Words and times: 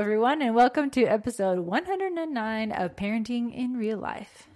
Everyone, 0.00 0.40
and 0.40 0.54
welcome 0.54 0.88
to 0.88 1.04
episode 1.04 1.58
109 1.58 2.72
of 2.72 2.96
Parenting 2.96 3.54
in 3.54 3.76
Real 3.76 3.98
Life. 3.98 4.48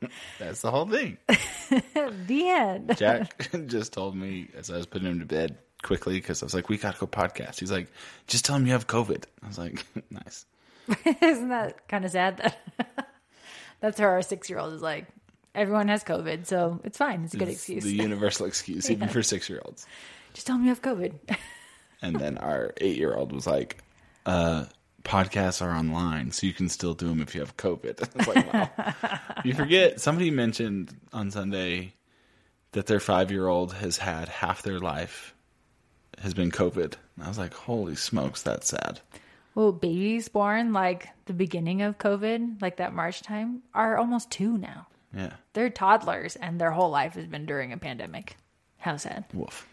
That's 0.38 0.62
the 0.62 0.70
whole 0.70 0.86
thing. 0.86 1.18
the 1.28 2.48
end. 2.48 2.96
Jack 2.96 3.50
just 3.66 3.92
told 3.92 4.16
me 4.16 4.48
as 4.56 4.70
I 4.70 4.78
was 4.78 4.86
putting 4.86 5.08
him 5.08 5.20
to 5.20 5.26
bed 5.26 5.58
quickly 5.82 6.14
because 6.14 6.42
I 6.42 6.46
was 6.46 6.54
like, 6.54 6.70
"We 6.70 6.78
gotta 6.78 6.98
go 6.98 7.06
podcast." 7.06 7.60
He's 7.60 7.70
like, 7.70 7.88
"Just 8.28 8.46
tell 8.46 8.56
him 8.56 8.64
you 8.64 8.72
have 8.72 8.86
COVID." 8.86 9.24
I 9.42 9.46
was 9.46 9.58
like, 9.58 9.84
"Nice." 10.10 10.46
Isn't 11.20 11.50
that 11.50 11.86
kind 11.88 12.06
of 12.06 12.12
sad? 12.12 12.38
That 12.38 13.08
that's 13.80 14.00
how 14.00 14.06
our 14.06 14.22
six-year-old 14.22 14.72
is 14.72 14.80
like. 14.80 15.06
Everyone 15.54 15.88
has 15.88 16.02
COVID, 16.02 16.46
so 16.46 16.80
it's 16.82 16.96
fine. 16.96 17.24
It's 17.24 17.34
a 17.34 17.36
good 17.36 17.48
It's 17.48 17.58
excuse. 17.58 17.84
The 17.84 17.92
universal 17.92 18.46
excuse, 18.46 18.90
even 18.90 19.08
for 19.08 19.22
six-year-olds. 19.22 19.86
Just 20.32 20.46
tell 20.46 20.56
me 20.56 20.64
you 20.64 20.70
have 20.70 20.80
COVID. 20.80 21.12
And 22.02 22.16
then 22.16 22.38
our 22.38 22.72
eight-year-old 22.78 23.32
was 23.32 23.46
like, 23.46 23.78
uh, 24.26 24.66
"Podcasts 25.02 25.62
are 25.62 25.70
online, 25.70 26.30
so 26.32 26.46
you 26.46 26.52
can 26.52 26.68
still 26.68 26.94
do 26.94 27.08
them 27.08 27.20
if 27.20 27.34
you 27.34 27.40
have 27.40 27.56
COVID." 27.56 28.02
I 28.14 28.18
was 28.18 28.28
like, 28.28 28.52
"Wow." 28.52 28.70
you 29.44 29.54
forget 29.54 30.00
somebody 30.00 30.30
mentioned 30.30 30.94
on 31.12 31.30
Sunday 31.30 31.94
that 32.72 32.86
their 32.86 33.00
five-year-old 33.00 33.74
has 33.74 33.98
had 33.98 34.28
half 34.28 34.62
their 34.62 34.78
life 34.78 35.34
has 36.18 36.34
been 36.34 36.50
COVID. 36.50 36.94
And 37.16 37.24
I 37.24 37.28
was 37.28 37.38
like, 37.38 37.54
"Holy 37.54 37.96
smokes, 37.96 38.42
that's 38.42 38.68
sad." 38.68 39.00
well, 39.56 39.72
babies 39.72 40.28
born 40.28 40.72
like 40.74 41.08
the 41.24 41.32
beginning 41.32 41.80
of 41.82 41.98
COVID, 41.98 42.60
like 42.60 42.76
that 42.76 42.94
March 42.94 43.22
time, 43.22 43.62
are 43.74 43.96
almost 43.96 44.30
two 44.30 44.58
now. 44.58 44.86
Yeah, 45.14 45.32
They're 45.54 45.70
toddlers, 45.70 46.36
and 46.36 46.60
their 46.60 46.70
whole 46.70 46.90
life 46.90 47.14
has 47.14 47.26
been 47.26 47.46
during 47.46 47.72
a 47.72 47.78
pandemic. 47.78 48.36
How 48.76 48.98
sad. 48.98 49.24
woof. 49.32 49.66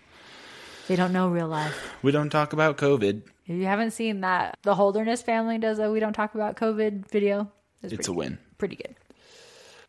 They 0.88 0.96
don't 0.96 1.14
know 1.14 1.30
real 1.30 1.48
life. 1.48 1.94
We 2.02 2.12
don't 2.12 2.30
talk 2.30 2.52
about 2.54 2.78
COVID. 2.78 3.22
If 3.46 3.56
you 3.56 3.66
haven't 3.66 3.92
seen 3.92 4.22
that, 4.22 4.58
the 4.64 4.76
Holderness 4.76 5.22
family 5.22 5.58
does 5.58 5.80
a 5.80 5.90
We 5.90 6.00
Don't 6.00 6.14
Talk 6.14 6.36
About 6.36 6.58
COVID 6.58 7.10
video. 7.10 7.52
It's 7.82 7.94
pretty 7.94 8.12
a 8.12 8.14
win. 8.14 8.38
pretty 8.58 8.76
good. 8.76 8.96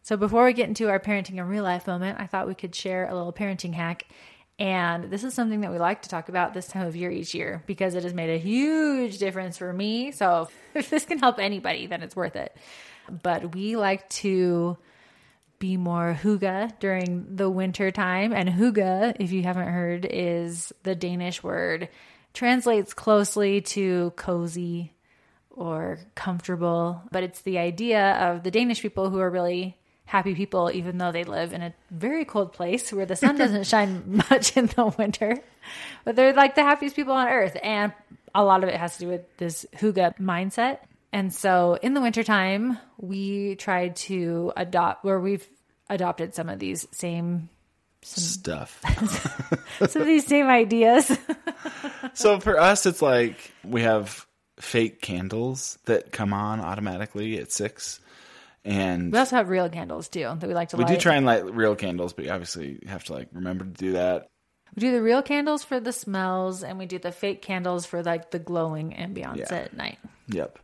So 0.03 0.17
before 0.17 0.45
we 0.45 0.53
get 0.53 0.69
into 0.69 0.89
our 0.89 1.01
parenting 1.01 1.39
in 1.39 1.48
real 1.48 1.64
life 1.64 1.86
moment, 1.86 2.20
I 2.20 2.27
thought 2.27 2.47
we 2.47 2.55
could 2.55 2.75
share 2.75 3.09
a 3.09 3.14
little 3.14 3.33
parenting 3.33 3.75
hack. 3.75 4.06
And 4.59 5.11
this 5.11 5.25
is 5.25 5.34
something 5.34 5.62
that 5.62 5.73
we 5.73 5.78
like 5.78 6.03
to 6.03 6.09
talk 6.09 6.28
about 6.28 6.55
this 6.55 6.69
time 6.69 6.86
of 6.86 6.95
year 6.95 7.11
each 7.11 7.34
year 7.34 7.64
because 7.67 7.95
it 7.95 8.05
has 8.05 8.14
made 8.14 8.31
a 8.31 8.39
huge 8.39 9.19
difference 9.19 9.58
for 9.58 9.73
me. 9.73 10.12
So 10.12 10.48
if 10.75 10.91
this 10.91 11.05
can 11.05 11.19
help 11.19 11.39
anybody, 11.41 11.86
then 11.86 12.03
it's 12.03 12.14
worth 12.14 12.36
it. 12.36 12.56
But 13.23 13.55
we 13.55 13.77
like 13.77 14.08
to 14.11 14.79
be 15.65 15.79
more 15.79 16.15
hygge 16.23 16.79
during 16.79 17.37
the 17.37 17.48
winter 17.48 17.91
time. 17.91 18.34
And 18.34 18.51
hygge, 18.51 19.17
if 19.19 19.33
you 19.33 19.45
haven't 19.45 19.69
heard, 19.69 20.05
is 20.05 20.75
the 20.83 20.95
Danish 20.95 21.43
word, 21.43 21.89
translates 22.34 22.93
closely 22.93 23.62
to 23.62 24.12
cozy 24.15 24.92
or 25.48 26.01
comfortable. 26.15 27.01
But 27.11 27.23
it's 27.23 27.41
the 27.41 27.57
idea 27.57 28.12
of 28.12 28.42
the 28.42 28.51
Danish 28.51 28.83
people 28.83 29.09
who 29.09 29.20
are 29.20 29.30
really 29.30 29.79
happy 30.05 30.35
people, 30.35 30.70
even 30.70 30.98
though 30.98 31.13
they 31.13 31.25
live 31.25 31.55
in 31.55 31.63
a 31.63 31.73
very 31.91 32.27
cold 32.27 32.52
place 32.52 32.92
where 32.92 33.07
the 33.07 33.17
sun 33.17 33.39
doesn't 33.39 33.67
shine 33.73 34.23
much 34.31 34.58
in 34.58 34.67
the 34.67 34.92
winter. 34.98 35.39
But 36.05 36.14
they're 36.14 36.35
like 36.35 36.57
the 36.57 36.63
happiest 36.63 36.95
people 36.95 37.14
on 37.14 37.29
earth. 37.29 37.57
And 37.63 37.95
a 38.35 38.45
lot 38.45 38.63
of 38.63 38.69
it 38.69 38.77
has 38.77 38.98
to 38.98 39.05
do 39.05 39.08
with 39.08 39.36
this 39.39 39.64
hygge 39.75 40.19
mindset. 40.19 40.81
And 41.14 41.33
so 41.33 41.79
in 41.81 41.95
the 41.95 42.01
wintertime, 42.01 42.77
we 42.98 43.55
tried 43.55 43.95
to 44.11 44.52
adopt, 44.57 45.05
where 45.05 45.20
we've 45.20 45.48
adopted 45.89 46.34
some 46.34 46.48
of 46.48 46.58
these 46.58 46.86
same, 46.92 47.48
Stuff. 48.06 48.83
some 49.89 50.02
of 50.02 50.06
these 50.06 50.27
same 50.27 50.46
ideas. 50.46 51.11
so 52.12 52.39
for 52.39 52.61
us, 52.61 52.84
it's 52.84 53.00
like 53.00 53.52
we 53.64 53.80
have 53.80 54.27
fake 54.61 55.00
candles 55.00 55.78
that 55.86 56.12
come 56.12 56.34
on 56.34 56.61
automatically 56.61 57.39
at 57.39 57.50
six, 57.50 58.00
and 58.62 59.11
we 59.11 59.18
also 59.18 59.36
have 59.36 59.48
real 59.48 59.70
candles 59.70 60.11
too 60.11 60.36
that 60.39 60.46
we 60.46 60.52
like 60.52 60.68
to 60.70 60.77
light. 60.77 60.86
we 60.86 60.92
light. 60.92 60.98
do 60.98 61.02
try 61.02 61.14
and 61.17 61.24
light 61.24 61.50
real 61.55 61.74
candles, 61.74 62.12
but 62.12 62.27
you 62.27 62.30
obviously 62.30 62.78
have 62.86 63.05
to 63.05 63.14
like 63.14 63.28
remember 63.33 63.64
to 63.64 63.70
do 63.70 63.92
that. 63.92 64.27
We 64.77 64.80
do 64.80 64.92
the 64.92 65.02
real 65.02 65.22
candles 65.22 65.64
for 65.64 65.80
the 65.80 65.92
smells, 65.92 66.62
and 66.62 66.78
we 66.78 66.84
do 66.84 66.98
the 66.98 67.12
fake 67.12 67.40
candles 67.40 67.86
for 67.86 68.02
like 68.02 68.30
the 68.33 68.39
glowing 68.39 68.90
ambiance 68.92 69.51
Yeah. 69.51 69.55
at 69.55 69.74
night. 69.74 69.98
Yep. 70.28 70.58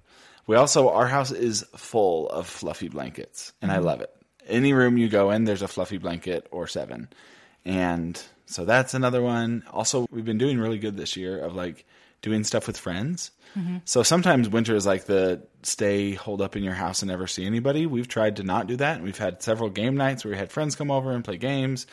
We 0.47 0.57
also 0.57 0.91
our 0.91 1.07
house 1.07 1.31
is 1.31 1.65
full 1.75 2.29
of 2.29 2.47
fluffy 2.47 2.89
blankets, 2.89 3.55
and 3.63 3.73
I 3.73 3.77
mm-hmm. 3.77 3.87
love 3.87 4.01
it. 4.03 4.15
Any 4.51 4.73
room 4.73 4.99
you 4.99 5.09
go 5.09 5.31
in, 5.31 5.45
there's 5.45 5.63
a 5.63 5.69
fluffy 5.69 5.99
blanket 5.99 6.47
or 6.51 6.67
seven, 6.67 7.09
and 7.65 8.21
so 8.47 8.65
that's 8.65 8.95
another 8.95 9.23
one. 9.23 9.63
Also, 9.73 10.07
we've 10.11 10.25
been 10.25 10.39
doing 10.39 10.59
really 10.59 10.79
good 10.79 10.97
this 10.97 11.17
year 11.17 11.39
of 11.39 11.55
like 11.55 11.87
doing 12.23 12.45
stuff 12.45 12.67
with 12.67 12.77
friends. 12.77 13.31
Mm-hmm. 13.57 13.79
So 13.85 14.03
sometimes 14.03 14.49
winter 14.49 14.75
is 14.75 14.87
like 14.87 15.05
the 15.05 15.43
stay 15.63 16.15
hold 16.15 16.43
up 16.43 16.57
in 16.57 16.63
your 16.63 16.75
house 16.75 17.03
and 17.03 17.11
never 17.11 17.27
see 17.27 17.47
anybody. 17.47 17.87
We've 17.87 18.09
tried 18.09 18.37
to 18.37 18.43
not 18.43 18.67
do 18.67 18.77
that, 18.77 18.97
and 18.97 19.05
we've 19.05 19.19
had 19.19 19.43
several 19.43 19.71
game 19.71 19.97
nights 19.97 20.25
where 20.25 20.33
we 20.33 20.39
had 20.39 20.51
friends 20.51 20.75
come 20.77 20.91
over 20.91 21.13
and 21.13 21.25
play 21.25 21.37
games. 21.37 21.87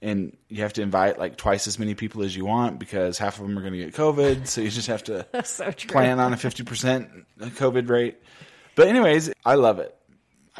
And 0.00 0.36
you 0.48 0.62
have 0.62 0.72
to 0.74 0.82
invite 0.82 1.18
like 1.18 1.36
twice 1.36 1.68
as 1.68 1.78
many 1.78 1.94
people 1.94 2.24
as 2.24 2.36
you 2.36 2.44
want 2.44 2.80
because 2.80 3.18
half 3.18 3.38
of 3.38 3.46
them 3.46 3.56
are 3.56 3.60
going 3.60 3.72
to 3.72 3.78
get 3.78 3.94
COVID. 3.94 4.48
So 4.48 4.60
you 4.60 4.68
just 4.68 4.88
have 4.88 5.04
to 5.04 5.26
So 5.44 5.70
plan 5.70 6.18
on 6.18 6.32
a 6.32 6.36
50% 6.36 7.24
COVID 7.38 7.88
rate. 7.88 8.18
But, 8.74 8.88
anyways, 8.88 9.30
I 9.44 9.54
love 9.54 9.78
it. 9.78 9.96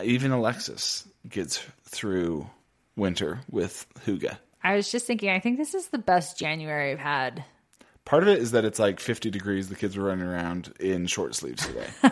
Even 0.00 0.30
Alexis 0.30 1.08
gets 1.28 1.62
through 1.84 2.48
winter 2.96 3.40
with 3.50 3.86
hygge. 4.06 4.36
I 4.64 4.76
was 4.76 4.90
just 4.92 5.06
thinking, 5.06 5.30
I 5.30 5.40
think 5.40 5.58
this 5.58 5.74
is 5.74 5.88
the 5.88 5.98
best 5.98 6.38
January 6.38 6.92
I've 6.92 6.98
had. 6.98 7.44
Part 8.04 8.22
of 8.22 8.28
it 8.28 8.38
is 8.40 8.50
that 8.52 8.64
it's 8.64 8.78
like 8.78 8.98
50 9.00 9.30
degrees. 9.30 9.68
The 9.68 9.76
kids 9.76 9.96
were 9.96 10.04
running 10.04 10.26
around 10.26 10.72
in 10.80 11.06
short 11.06 11.34
sleeves 11.34 11.66
today. 11.66 11.88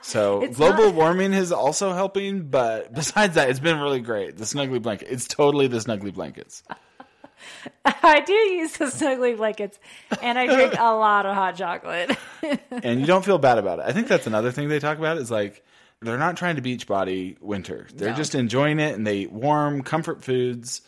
So 0.00 0.42
It's 0.42 0.56
global 0.56 0.86
not- 0.86 0.94
warming 0.94 1.32
is 1.34 1.50
also 1.50 1.92
helping. 1.92 2.44
But 2.48 2.94
besides 2.94 3.34
that, 3.34 3.50
it's 3.50 3.58
been 3.58 3.80
really 3.80 4.00
great. 4.00 4.36
The 4.36 4.44
snuggly 4.44 4.80
blanket. 4.80 5.08
It's 5.10 5.26
totally 5.26 5.66
the 5.66 5.78
snuggly 5.78 6.14
blankets. 6.14 6.62
I 7.84 8.20
do 8.20 8.32
use 8.32 8.76
the 8.76 8.86
snuggly 8.86 9.36
blankets, 9.36 9.78
and 10.22 10.38
I 10.38 10.46
drink 10.46 10.74
a 10.78 10.94
lot 10.94 11.26
of 11.26 11.34
hot 11.34 11.56
chocolate. 11.56 12.16
and 12.70 13.00
you 13.00 13.06
don't 13.06 13.24
feel 13.24 13.38
bad 13.38 13.58
about 13.58 13.80
it. 13.80 13.86
I 13.86 13.92
think 13.92 14.08
that's 14.08 14.26
another 14.26 14.50
thing 14.52 14.68
they 14.68 14.78
talk 14.78 14.98
about 14.98 15.18
is 15.18 15.30
like 15.30 15.64
they're 16.00 16.18
not 16.18 16.36
trying 16.36 16.56
to 16.56 16.62
beach 16.62 16.86
body 16.86 17.36
winter. 17.40 17.86
They're 17.94 18.10
No. 18.10 18.16
just 18.16 18.34
enjoying 18.34 18.80
it 18.80 18.94
and 18.94 19.06
they 19.06 19.18
eat 19.18 19.32
warm 19.32 19.82
comfort 19.82 20.22
foods 20.22 20.82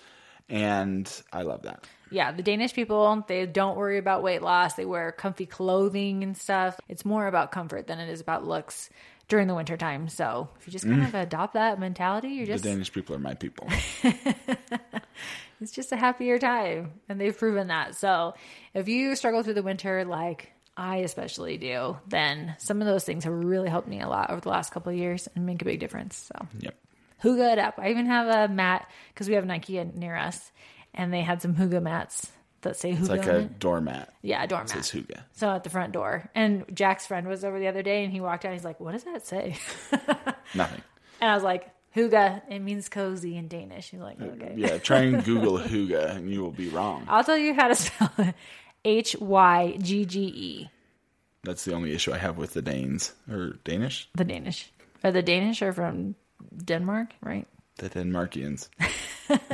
and 0.48 1.10
I 1.32 1.42
love 1.42 1.62
that. 1.62 1.86
yeah, 2.12 2.32
the 2.32 2.42
Danish 2.42 2.74
people, 2.74 3.24
they 3.28 3.46
don't 3.46 3.76
worry 3.76 3.96
about 3.96 4.24
weight 4.24 4.42
loss. 4.42 4.74
They 4.74 4.84
wear 4.84 5.12
comfy 5.12 5.46
clothing 5.46 6.24
and 6.24 6.36
stuff. 6.36 6.80
It's 6.88 7.04
more 7.04 7.28
about 7.28 7.52
comfort 7.52 7.86
than 7.86 8.00
it 8.00 8.08
is 8.08 8.20
about 8.20 8.44
looks 8.44 8.90
during 9.28 9.46
the 9.46 9.54
winter 9.54 9.76
time. 9.76 10.08
So 10.08 10.48
if 10.58 10.66
you 10.66 10.72
just 10.72 10.86
kind 10.86 11.04
of 11.04 11.12
mm. 11.12 11.22
adopt 11.22 11.54
that 11.54 11.78
mentality, 11.78 12.30
you're 12.30 12.46
just 12.46 12.64
The 12.64 12.70
Danish 12.70 12.92
people 12.92 13.14
are 13.14 13.20
my 13.20 13.34
people. 13.34 13.68
it's 15.60 15.72
just 15.72 15.92
a 15.92 15.96
happier 15.96 16.38
time 16.38 16.92
and 17.08 17.20
they've 17.20 17.36
proven 17.36 17.68
that 17.68 17.94
so 17.94 18.34
if 18.74 18.88
you 18.88 19.14
struggle 19.14 19.42
through 19.42 19.54
the 19.54 19.62
winter 19.62 20.04
like 20.04 20.52
i 20.80 20.96
especially 20.96 21.58
do 21.58 21.96
then 22.08 22.54
some 22.58 22.80
of 22.80 22.86
those 22.86 23.04
things 23.04 23.24
have 23.24 23.32
really 23.32 23.68
helped 23.68 23.86
me 23.88 24.00
a 24.00 24.08
lot 24.08 24.30
over 24.30 24.40
the 24.40 24.48
last 24.48 24.72
couple 24.72 24.90
of 24.90 24.96
years 24.98 25.28
and 25.34 25.44
make 25.46 25.60
a 25.60 25.64
big 25.64 25.78
difference 25.78 26.16
so 26.32 26.46
yep. 26.58 26.74
hygge 27.22 27.52
it 27.52 27.58
up 27.58 27.74
i 27.78 27.90
even 27.90 28.06
have 28.06 28.26
a 28.26 28.52
mat 28.52 28.88
because 29.12 29.28
we 29.28 29.34
have 29.34 29.44
an 29.44 29.50
ikea 29.50 29.94
near 29.94 30.16
us 30.16 30.50
and 30.94 31.12
they 31.12 31.20
had 31.20 31.40
some 31.42 31.54
hygge 31.54 31.80
mats 31.82 32.32
that 32.62 32.76
say 32.76 32.92
hygge 32.92 33.00
It's 33.00 33.08
like 33.08 33.26
a 33.26 33.36
it. 33.40 33.58
doormat. 33.58 34.12
yeah 34.22 34.40
a 34.40 34.44
It 34.44 34.50
doormat 34.50 34.70
says 34.70 34.90
hygge. 34.90 35.20
so 35.32 35.50
at 35.54 35.64
the 35.64 35.70
front 35.70 35.92
door 35.92 36.30
and 36.34 36.64
jack's 36.74 37.06
friend 37.06 37.26
was 37.28 37.44
over 37.44 37.58
the 37.58 37.68
other 37.68 37.82
day 37.82 38.02
and 38.04 38.12
he 38.12 38.20
walked 38.20 38.44
out 38.46 38.52
he's 38.54 38.64
like 38.64 38.80
what 38.80 38.92
does 38.92 39.04
that 39.04 39.26
say 39.26 39.56
Nothing. 40.54 40.82
and 41.20 41.30
i 41.30 41.34
was 41.34 41.42
like 41.44 41.70
hygge 41.96 42.42
it 42.48 42.58
means 42.60 42.88
cozy 42.88 43.36
in 43.36 43.48
danish 43.48 43.90
he's 43.90 44.00
like 44.00 44.20
uh, 44.20 44.24
okay 44.26 44.54
Yeah, 44.56 44.78
try 44.78 45.00
and 45.00 45.24
Google 45.28 45.58
Huga 45.58 46.14
and 46.16 46.30
you 46.30 46.40
will 46.40 46.52
be 46.52 46.68
wrong. 46.68 47.04
I'll 47.08 47.24
tell 47.24 47.36
you 47.38 47.52
how 47.54 47.68
to 47.68 47.74
spell 47.74 48.12
it. 48.18 48.34
H 48.84 49.16
Y 49.20 49.76
G 49.80 50.04
G 50.04 50.20
E. 50.20 50.70
That's 51.42 51.64
the 51.64 51.74
only 51.74 51.94
issue 51.94 52.12
I 52.12 52.18
have 52.18 52.36
with 52.36 52.52
the 52.52 52.62
Danes 52.62 53.14
or 53.30 53.58
Danish. 53.64 54.08
The 54.14 54.24
Danish. 54.24 54.70
Are 55.02 55.10
the 55.12 55.22
Danish 55.22 55.62
are 55.62 55.72
from 55.72 56.14
Denmark, 56.64 57.14
right? 57.22 57.46
The 57.78 57.88
Denmarkians. 57.88 58.68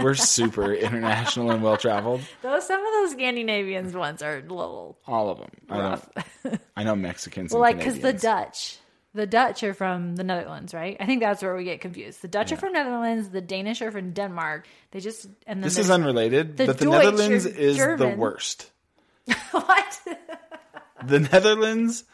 We're 0.02 0.14
super 0.14 0.72
international 0.86 1.50
and 1.52 1.62
well 1.62 1.76
traveled. 1.76 2.22
Those 2.42 2.66
some 2.66 2.80
of 2.80 2.92
those 2.94 3.12
Scandinavians 3.12 3.94
ones 3.94 4.22
are 4.22 4.38
a 4.38 4.40
little 4.40 4.98
All 5.06 5.30
of 5.30 5.38
them. 5.38 5.50
I 5.70 5.78
rough. 5.78 6.08
know, 6.44 6.58
I 6.76 6.82
know 6.82 6.96
Mexicans. 6.96 7.52
well, 7.52 7.60
like 7.60 7.78
because 7.78 8.00
the 8.00 8.12
Dutch, 8.12 8.78
the 9.14 9.26
Dutch 9.26 9.62
are 9.62 9.74
from 9.74 10.16
the 10.16 10.24
Netherlands, 10.24 10.74
right? 10.74 10.96
I 10.98 11.06
think 11.06 11.20
that's 11.20 11.40
where 11.42 11.54
we 11.54 11.62
get 11.62 11.80
confused. 11.80 12.20
The 12.22 12.28
Dutch 12.28 12.50
are 12.50 12.56
from 12.56 12.72
Netherlands. 12.72 13.28
The 13.28 13.40
Danish 13.40 13.80
are 13.80 13.92
from 13.92 14.10
Denmark. 14.12 14.66
They 14.90 14.98
just 14.98 15.28
and 15.46 15.62
This 15.62 15.78
is 15.78 15.90
unrelated, 15.90 16.56
the 16.56 16.66
but 16.66 16.78
the 16.78 16.86
Deutsch 16.86 17.04
Netherlands 17.04 17.46
is 17.46 17.76
the 17.76 18.14
worst. 18.16 18.72
what? 19.50 20.00
The 21.04 21.20
Netherlands, 21.20 22.04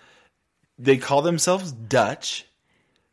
they 0.78 0.96
call 0.98 1.22
themselves 1.22 1.72
Dutch. 1.72 2.46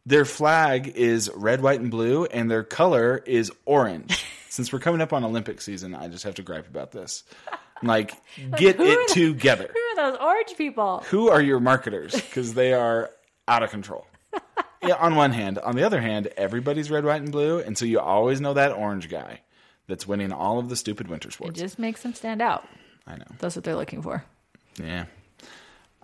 Their 0.06 0.26
flag 0.26 0.88
is 0.96 1.30
red, 1.36 1.62
white, 1.62 1.80
and 1.80 1.92
blue, 1.92 2.26
and 2.26 2.50
their 2.50 2.64
color 2.64 3.22
is 3.26 3.52
orange. 3.66 4.26
Since 4.50 4.74
we're 4.74 4.80
coming 4.80 5.02
up 5.02 5.14
on 5.14 5.24
Olympic 5.24 5.62
season, 5.62 5.94
I 5.94 6.08
just 6.08 6.24
have 6.24 6.36
to 6.36 6.42
gripe 6.44 6.68
about 6.68 6.92
this. 6.92 7.24
Like, 7.82 8.12
get 8.58 8.78
it 8.78 9.08
the- 9.08 9.14
together. 9.14 9.72
Who 9.74 9.80
are 10.02 10.12
those 10.12 10.20
orange 10.20 10.58
people? 10.58 11.00
Who 11.12 11.30
are 11.30 11.42
your 11.42 11.62
marketers? 11.62 12.14
Because 12.14 12.54
they 12.54 12.74
are 12.74 13.10
out 13.48 13.64
of 13.64 13.72
control. 13.72 14.06
Yeah, 14.86 14.96
on 14.96 15.16
one 15.16 15.32
hand. 15.32 15.60
On 15.60 15.78
the 15.78 15.84
other 15.84 16.02
hand, 16.02 16.28
everybody's 16.36 16.92
red, 16.92 17.06
white, 17.06 17.22
and 17.22 17.32
blue, 17.32 17.60
and 17.60 17.78
so 17.78 17.86
you 17.86 18.02
always 18.02 18.42
know 18.42 18.54
that 18.56 18.74
orange 18.74 19.08
guy 19.08 19.40
that's 19.88 20.06
winning 20.06 20.34
all 20.34 20.60
of 20.60 20.68
the 20.68 20.76
stupid 20.76 21.08
winter 21.08 21.32
sports. 21.32 21.52
It 21.52 21.56
sports. 21.60 21.72
just 21.72 21.80
makes 21.80 22.04
them 22.04 22.14
stand 22.14 22.42
out. 22.42 22.68
I 23.10 23.18
know. 23.18 23.26
That's 23.40 23.56
what 23.56 23.66
they're 23.66 23.76
looking 23.76 24.02
for. 24.02 24.24
Yeah. 24.82 25.06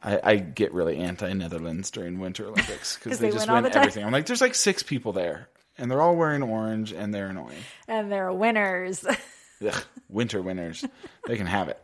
I, 0.02 0.19
I 0.24 0.36
get 0.36 0.74
really 0.74 0.98
anti 0.98 1.31
Netherlands 1.34 1.90
during 1.92 2.19
Winter 2.19 2.46
Olympics 2.48 2.98
because 3.04 3.19
they, 3.19 3.28
they 3.28 3.34
just 3.34 3.50
win 3.50 3.63
win 3.63 3.75
everything. 3.75 4.04
I'm 4.04 4.12
like, 4.12 4.25
there's 4.25 4.42
like 4.42 4.56
six 4.56 4.84
people 4.84 5.13
there, 5.13 5.50
and 5.78 5.90
they're 5.90 6.02
all 6.02 6.16
wearing 6.16 6.44
orange, 6.44 6.92
and 6.92 7.13
they're 7.13 7.28
annoying. 7.28 7.57
And 7.88 8.12
they're 8.12 8.34
winners. 8.34 9.06
Ugh, 9.66 9.84
winter 10.10 10.42
winners. 10.42 10.84
they 11.28 11.38
can 11.38 11.48
have 11.48 11.69
it. 11.69 11.81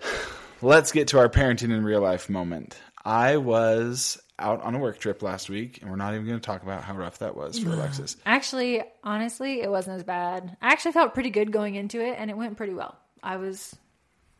Let's 0.62 0.90
get 0.90 1.08
to 1.08 1.18
our 1.18 1.28
parenting 1.28 1.70
in 1.70 1.84
real 1.84 2.00
life 2.00 2.28
moment. 2.28 2.76
I 3.04 3.36
was 3.36 4.20
out 4.40 4.60
on 4.62 4.74
a 4.74 4.78
work 4.78 4.98
trip 4.98 5.22
last 5.22 5.48
week, 5.48 5.78
and 5.80 5.90
we're 5.90 5.96
not 5.96 6.14
even 6.14 6.26
going 6.26 6.38
to 6.38 6.44
talk 6.44 6.62
about 6.62 6.82
how 6.82 6.94
rough 6.94 7.18
that 7.18 7.36
was 7.36 7.58
for 7.58 7.70
Alexis. 7.70 8.16
actually, 8.26 8.82
honestly, 9.04 9.60
it 9.60 9.70
wasn't 9.70 9.96
as 9.96 10.04
bad. 10.04 10.56
I 10.60 10.72
actually 10.72 10.92
felt 10.92 11.14
pretty 11.14 11.30
good 11.30 11.52
going 11.52 11.76
into 11.76 12.00
it, 12.00 12.16
and 12.18 12.30
it 12.30 12.36
went 12.36 12.56
pretty 12.56 12.74
well. 12.74 12.96
I 13.22 13.36
was 13.36 13.74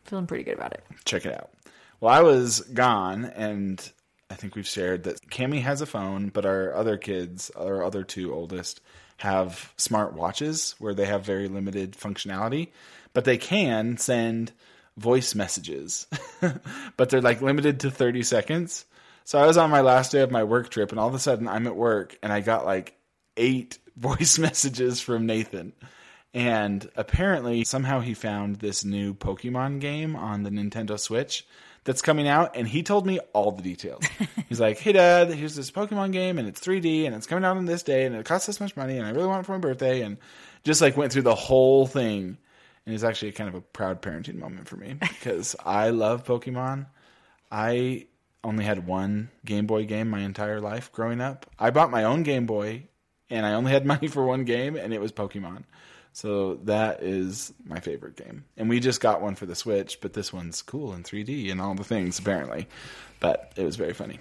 feeling 0.08 0.26
pretty 0.26 0.44
good 0.44 0.54
about 0.54 0.72
it. 0.72 0.84
check 1.04 1.26
it 1.26 1.34
out. 1.34 1.50
Well, 2.00 2.14
I 2.14 2.22
was 2.22 2.60
gone, 2.60 3.24
and 3.24 3.92
I 4.30 4.34
think 4.34 4.54
we've 4.54 4.66
shared 4.66 5.04
that 5.04 5.20
Cami 5.30 5.60
has 5.62 5.80
a 5.80 5.86
phone, 5.86 6.28
but 6.28 6.46
our 6.46 6.74
other 6.74 6.96
kids, 6.96 7.50
our 7.56 7.82
other 7.82 8.04
two 8.04 8.32
oldest, 8.32 8.80
have 9.18 9.72
smart 9.76 10.14
watches 10.14 10.74
where 10.78 10.94
they 10.94 11.06
have 11.06 11.24
very 11.24 11.48
limited 11.48 11.92
functionality, 11.92 12.68
but 13.14 13.24
they 13.24 13.36
can 13.36 13.96
send 13.96 14.52
voice 14.96 15.34
messages, 15.34 16.06
but 16.96 17.10
they're 17.10 17.20
like 17.20 17.42
limited 17.42 17.80
to 17.80 17.90
30 17.90 18.22
seconds. 18.22 18.84
So 19.24 19.38
I 19.38 19.46
was 19.46 19.56
on 19.56 19.70
my 19.70 19.80
last 19.80 20.12
day 20.12 20.20
of 20.20 20.30
my 20.30 20.44
work 20.44 20.70
trip, 20.70 20.90
and 20.90 21.00
all 21.00 21.08
of 21.08 21.14
a 21.14 21.18
sudden 21.18 21.48
I'm 21.48 21.66
at 21.66 21.76
work, 21.76 22.16
and 22.22 22.32
I 22.32 22.40
got 22.40 22.64
like 22.64 22.96
eight 23.36 23.78
voice 23.96 24.38
messages 24.38 25.00
from 25.00 25.26
Nathan. 25.26 25.72
And 26.38 26.88
apparently, 26.94 27.64
somehow 27.64 27.98
he 27.98 28.14
found 28.14 28.60
this 28.60 28.84
new 28.84 29.12
Pokemon 29.12 29.80
game 29.80 30.14
on 30.14 30.44
the 30.44 30.50
Nintendo 30.50 30.96
Switch 30.96 31.44
that's 31.82 32.00
coming 32.00 32.28
out, 32.28 32.54
and 32.54 32.68
he 32.68 32.84
told 32.84 33.08
me 33.08 33.18
all 33.32 33.50
the 33.50 33.60
details. 33.60 34.04
He's 34.48 34.60
like, 34.60 34.78
"Hey, 34.78 34.92
Dad, 34.92 35.32
here's 35.32 35.56
this 35.56 35.72
Pokemon 35.72 36.12
game, 36.12 36.38
and 36.38 36.46
it's 36.46 36.60
3D, 36.60 37.06
and 37.06 37.16
it's 37.16 37.26
coming 37.26 37.44
out 37.44 37.56
on 37.56 37.64
this 37.64 37.82
day, 37.82 38.04
and 38.04 38.14
it 38.14 38.24
costs 38.24 38.46
this 38.46 38.60
much 38.60 38.76
money, 38.76 38.98
and 38.98 39.04
I 39.04 39.10
really 39.10 39.26
want 39.26 39.40
it 39.40 39.46
for 39.46 39.52
my 39.54 39.58
birthday." 39.58 40.02
And 40.02 40.16
just 40.62 40.80
like 40.80 40.96
went 40.96 41.12
through 41.12 41.22
the 41.22 41.34
whole 41.34 41.88
thing, 41.88 42.38
and 42.86 42.94
it's 42.94 43.02
actually 43.02 43.32
kind 43.32 43.48
of 43.48 43.56
a 43.56 43.60
proud 43.60 44.00
parenting 44.00 44.36
moment 44.36 44.68
for 44.68 44.76
me 44.76 44.94
because 45.00 45.56
I 45.66 45.90
love 45.90 46.22
Pokemon. 46.22 46.86
I 47.50 48.06
only 48.44 48.64
had 48.64 48.86
one 48.86 49.30
Game 49.44 49.66
Boy 49.66 49.86
game 49.86 50.08
my 50.08 50.20
entire 50.20 50.60
life 50.60 50.92
growing 50.92 51.20
up. 51.20 51.46
I 51.58 51.70
bought 51.70 51.90
my 51.90 52.04
own 52.04 52.22
Game 52.22 52.46
Boy, 52.46 52.84
and 53.28 53.44
I 53.44 53.54
only 53.54 53.72
had 53.72 53.84
money 53.94 54.06
for 54.06 54.24
one 54.24 54.44
game, 54.44 54.76
and 54.76 54.94
it 54.94 55.00
was 55.00 55.10
Pokemon. 55.10 55.64
So 56.12 56.54
that 56.64 57.02
is 57.02 57.52
my 57.64 57.80
favorite 57.80 58.16
game. 58.16 58.44
And 58.56 58.68
we 58.68 58.80
just 58.80 59.00
got 59.00 59.22
one 59.22 59.34
for 59.34 59.46
the 59.46 59.54
Switch, 59.54 60.00
but 60.00 60.12
this 60.14 60.32
one's 60.32 60.62
cool 60.62 60.92
in 60.94 61.02
3D 61.04 61.50
and 61.52 61.60
all 61.60 61.74
the 61.74 61.84
things, 61.84 62.18
apparently. 62.18 62.66
But 63.20 63.52
it 63.56 63.64
was 63.64 63.76
very 63.76 63.92
funny. 63.92 64.18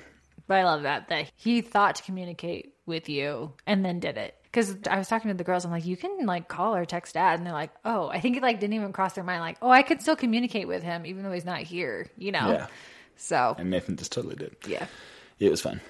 But 0.48 0.58
I 0.60 0.64
love 0.64 0.84
that 0.84 1.10
that 1.10 1.32
he 1.36 1.62
thought 1.62 1.96
to 1.96 2.04
communicate 2.04 2.74
with 2.86 3.10
you 3.10 3.54
and 3.66 3.84
then 3.84 4.00
did 4.00 4.18
it. 4.18 4.36
Because 4.44 4.76
I 4.90 4.98
was 4.98 5.08
talking 5.08 5.30
to 5.30 5.36
the 5.36 5.44
girls, 5.44 5.66
I'm 5.66 5.72
like, 5.72 5.86
you 5.86 5.98
can 5.98 6.26
like 6.26 6.48
call 6.48 6.74
or 6.76 6.86
text 6.86 7.16
dad, 7.16 7.38
and 7.38 7.46
they're 7.46 7.54
like, 7.54 7.72
oh, 7.84 8.08
I 8.08 8.20
think 8.22 8.38
it 8.38 8.44
like 8.44 8.60
didn't 8.60 8.74
even 8.76 8.94
cross 8.94 9.14
their 9.14 9.24
mind, 9.24 9.42
like, 9.42 9.58
oh, 9.62 9.70
I 9.70 9.82
could 9.82 10.02
still 10.02 10.16
communicate 10.16 10.68
with 10.68 10.84
him 10.84 11.06
even 11.06 11.24
though 11.24 11.32
he's 11.32 11.46
not 11.46 11.60
here, 11.60 12.08
you 12.18 12.32
know. 12.32 12.50
Yeah. 12.52 12.68
So 13.18 13.56
And 13.58 13.70
Nathan 13.70 13.98
just 13.98 14.12
totally 14.12 14.36
did. 14.36 14.56
yeah. 14.68 14.88
It 15.40 15.52
was 15.52 15.62
fun. 15.62 15.82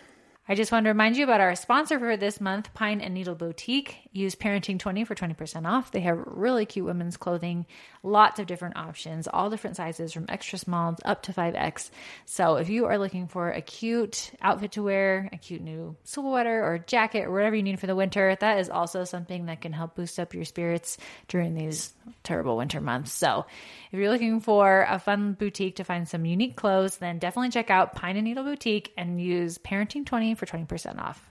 I 0.49 0.55
just 0.55 0.71
want 0.71 0.85
to 0.85 0.91
remind 0.91 1.17
you 1.17 1.25
about 1.25 1.41
our 1.41 1.55
sponsor 1.55 1.99
for 1.99 2.15
this 2.15 2.39
month, 2.39 2.73
Pine 2.73 3.01
and 3.01 3.13
Needle 3.13 3.35
Boutique. 3.35 3.97
Use 4.13 4.33
Parenting 4.33 4.79
20 4.79 5.03
for 5.03 5.13
20% 5.13 5.67
off. 5.67 5.91
They 5.91 5.99
have 5.99 6.23
really 6.25 6.65
cute 6.65 6.85
women's 6.85 7.17
clothing, 7.17 7.65
lots 8.01 8.39
of 8.39 8.47
different 8.47 8.77
options, 8.77 9.27
all 9.27 9.49
different 9.49 9.75
sizes 9.75 10.13
from 10.13 10.25
extra 10.29 10.57
small 10.57 10.95
up 11.03 11.23
to 11.23 11.33
5X. 11.33 11.89
So 12.23 12.55
if 12.55 12.69
you 12.69 12.85
are 12.85 12.97
looking 12.97 13.27
for 13.27 13.49
a 13.51 13.61
cute 13.61 14.31
outfit 14.41 14.71
to 14.71 14.83
wear, 14.83 15.27
a 15.33 15.37
cute 15.37 15.61
new 15.61 15.97
sweater 16.05 16.63
or 16.63 16.77
jacket 16.77 17.25
or 17.25 17.31
whatever 17.33 17.57
you 17.57 17.63
need 17.63 17.81
for 17.81 17.87
the 17.87 17.95
winter, 17.95 18.37
that 18.39 18.59
is 18.59 18.69
also 18.69 19.03
something 19.03 19.47
that 19.47 19.59
can 19.59 19.73
help 19.73 19.95
boost 19.95 20.17
up 20.17 20.33
your 20.33 20.45
spirits 20.45 20.97
during 21.27 21.55
these 21.55 21.93
terrible 22.23 22.55
winter 22.55 22.79
months. 22.79 23.11
So 23.11 23.45
if 23.91 23.99
you're 23.99 24.11
looking 24.11 24.39
for 24.39 24.85
a 24.89 24.97
fun 24.97 25.33
boutique 25.33 25.75
to 25.75 25.83
find 25.83 26.07
some 26.07 26.23
unique 26.23 26.55
clothes, 26.55 26.99
then 26.99 27.19
definitely 27.19 27.49
check 27.49 27.69
out 27.69 27.95
Pine 27.95 28.15
and 28.15 28.23
Needle 28.23 28.45
Boutique 28.45 28.93
and 28.97 29.21
use 29.21 29.57
Parenting 29.57 30.05
20 30.05 30.36
for 30.37 30.45
20% 30.45 30.99
off. 30.99 31.29